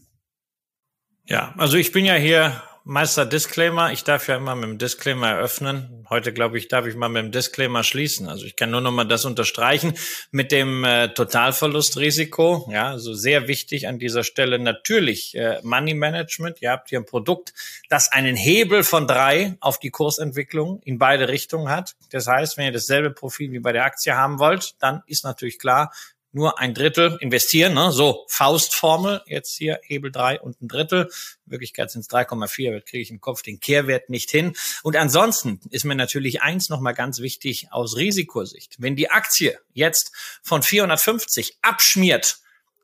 [1.24, 3.92] Ja, also ich bin ja hier Meister Disclaimer.
[3.92, 6.06] Ich darf ja immer mit dem Disclaimer eröffnen.
[6.08, 8.26] Heute, glaube ich, darf ich mal mit dem Disclaimer schließen.
[8.26, 9.92] Also ich kann nur noch mal das unterstreichen
[10.30, 12.70] mit dem äh, Totalverlustrisiko.
[12.72, 16.62] Ja, also sehr wichtig an dieser Stelle natürlich äh, Money Management.
[16.62, 17.52] Ihr habt hier ein Produkt,
[17.90, 21.94] das einen Hebel von drei auf die Kursentwicklung in beide Richtungen hat.
[22.08, 25.58] Das heißt, wenn ihr dasselbe Profil wie bei der Aktie haben wollt, dann ist natürlich
[25.58, 25.92] klar,
[26.38, 27.90] nur ein Drittel investieren, ne?
[27.90, 31.10] so Faustformel, jetzt hier Hebel drei und ein Drittel,
[31.46, 34.52] in Wirklichkeit sind es 3,4, kriege ich im Kopf den Kehrwert nicht hin.
[34.84, 38.76] Und ansonsten ist mir natürlich eins nochmal ganz wichtig aus Risikosicht.
[38.78, 40.12] Wenn die Aktie jetzt
[40.42, 42.38] von 450 abschmiert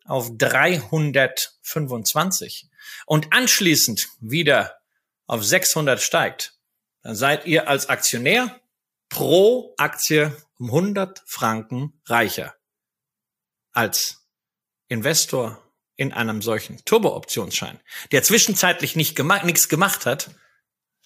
[0.04, 2.66] auf 325
[3.06, 4.78] und anschließend wieder
[5.26, 6.58] auf 600 steigt,
[7.02, 8.60] dann seid ihr als Aktionär
[9.08, 12.56] pro Aktie um 100 Franken reicher
[13.74, 14.26] als
[14.88, 15.60] Investor
[15.96, 20.30] in einem solchen Turbo-Optionsschein, der zwischenzeitlich nicht gemacht, nichts gemacht hat,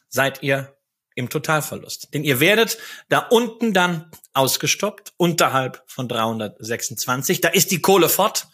[0.08, 0.78] seid ihr
[1.14, 2.14] im Totalverlust.
[2.14, 7.40] Denn ihr werdet da unten dann ausgestoppt, unterhalb von 326.
[7.40, 8.46] Da ist die Kohle fort.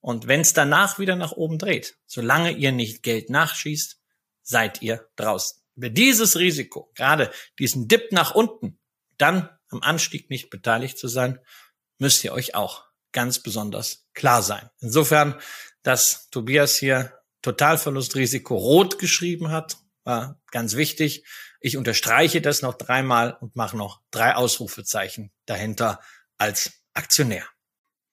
[0.00, 3.98] Und wenn es danach wieder nach oben dreht, solange ihr nicht Geld nachschießt,
[4.42, 5.60] seid ihr draußen.
[5.74, 8.78] Über dieses Risiko, gerade diesen Dip nach unten,
[9.18, 11.40] dann am Anstieg nicht beteiligt zu sein,
[11.98, 12.83] müsst ihr euch auch
[13.14, 14.68] ganz besonders klar sein.
[14.80, 15.36] Insofern,
[15.82, 21.24] dass Tobias hier Totalverlustrisiko rot geschrieben hat, war ganz wichtig.
[21.60, 26.00] Ich unterstreiche das noch dreimal und mache noch drei Ausrufezeichen dahinter
[26.36, 27.46] als Aktionär.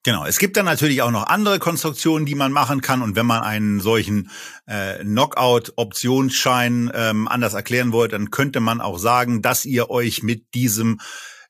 [0.04, 3.04] Genau, es gibt dann natürlich auch noch andere Konstruktionen, die man machen kann.
[3.04, 4.32] Und wenn man einen solchen
[4.66, 10.56] äh, Knockout-Optionsschein ähm, anders erklären wollt, dann könnte man auch sagen, dass ihr euch mit
[10.56, 11.00] diesem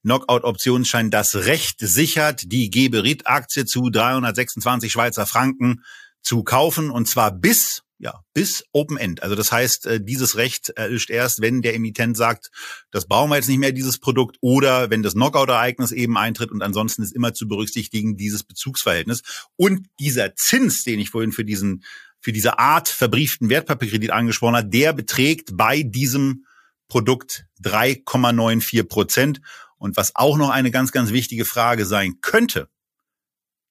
[0.04, 5.84] Knockout-Optionsschein das Recht sichert, die Geberit-Aktie zu 326 Schweizer Franken
[6.22, 9.22] zu kaufen und zwar bis ja, bis Open End.
[9.22, 12.49] Also das heißt, äh, dieses Recht erlischt erst, wenn der Emittent sagt,
[12.89, 16.64] das brauchen wir jetzt nicht mehr, dieses Produkt, oder wenn das Knockout-Ereignis eben eintritt und
[16.64, 19.22] ansonsten ist immer zu berücksichtigen dieses Bezugsverhältnis.
[19.56, 21.84] Und dieser Zins, den ich vorhin für diesen,
[22.20, 26.45] für diese Art verbrieften Wertpapierkredit angesprochen habe, der beträgt bei diesem
[26.88, 29.41] Produkt 3,94 Prozent.
[29.82, 32.70] Und was auch noch eine ganz, ganz wichtige Frage sein könnte,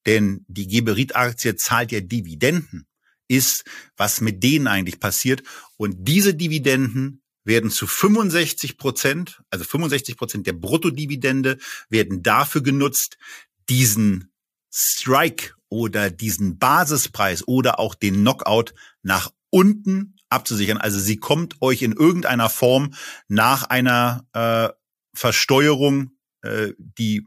[0.07, 2.89] denn die Geberit-Aktie zahlt ja Dividenden
[3.29, 3.65] ist,
[3.97, 5.45] was mit denen eigentlich passiert.
[5.77, 11.59] Und diese Dividenden werden zu 65 Prozent, also 65 Prozent der Bruttodividende
[11.89, 13.17] werden dafür genutzt,
[13.69, 14.33] diesen
[14.73, 20.79] Strike oder diesen Basispreis oder auch den Knockout nach unten abzusichern.
[20.79, 22.95] Also sie kommt euch in irgendeiner Form
[23.29, 24.80] nach einer äh,
[25.15, 27.27] Versteuerung, äh, die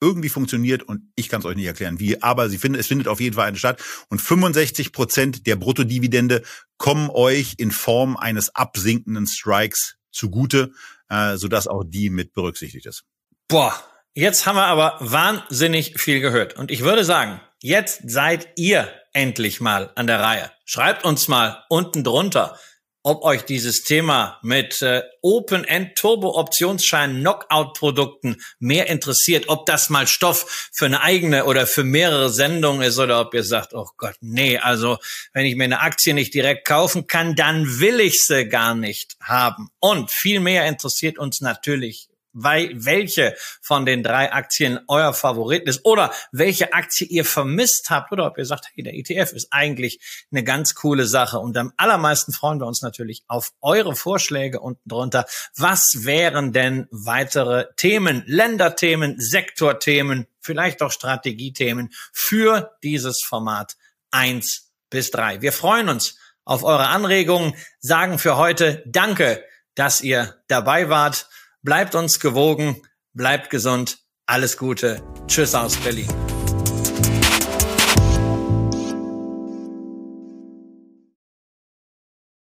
[0.00, 3.08] irgendwie funktioniert und ich kann es euch nicht erklären, wie, aber sie findet, es findet
[3.08, 6.42] auf jeden Fall eine statt und 65 Prozent der Bruttodividende
[6.76, 10.72] kommen euch in Form eines absinkenden Strikes zugute,
[11.08, 13.04] äh, sodass auch die mit berücksichtigt ist.
[13.48, 13.74] Boah,
[14.14, 19.60] jetzt haben wir aber wahnsinnig viel gehört und ich würde sagen, jetzt seid ihr endlich
[19.60, 20.50] mal an der Reihe.
[20.64, 22.56] Schreibt uns mal unten drunter,
[23.02, 30.86] ob euch dieses Thema mit äh, Open-End-Turbo-Optionsschein Knockout-Produkten mehr interessiert, ob das mal Stoff für
[30.86, 34.98] eine eigene oder für mehrere Sendungen ist oder ob ihr sagt, oh Gott, nee, also
[35.32, 39.16] wenn ich mir eine Aktie nicht direkt kaufen kann, dann will ich sie gar nicht
[39.22, 39.70] haben.
[39.78, 42.08] Und viel mehr interessiert uns natürlich
[42.42, 48.12] weil, welche von den drei Aktien euer Favorit ist oder welche Aktie ihr vermisst habt
[48.12, 51.38] oder ob ihr sagt, hey, der ETF ist eigentlich eine ganz coole Sache.
[51.38, 55.26] Und am allermeisten freuen wir uns natürlich auf eure Vorschläge unten drunter.
[55.56, 63.76] Was wären denn weitere Themen, Länderthemen, Sektorthemen, vielleicht auch Strategiethemen für dieses Format
[64.10, 65.42] eins bis drei?
[65.42, 71.28] Wir freuen uns auf eure Anregungen, sagen für heute Danke, dass ihr dabei wart.
[71.62, 72.80] Bleibt uns gewogen,
[73.14, 73.98] bleibt gesund.
[74.26, 75.02] Alles Gute.
[75.26, 76.08] Tschüss aus Berlin.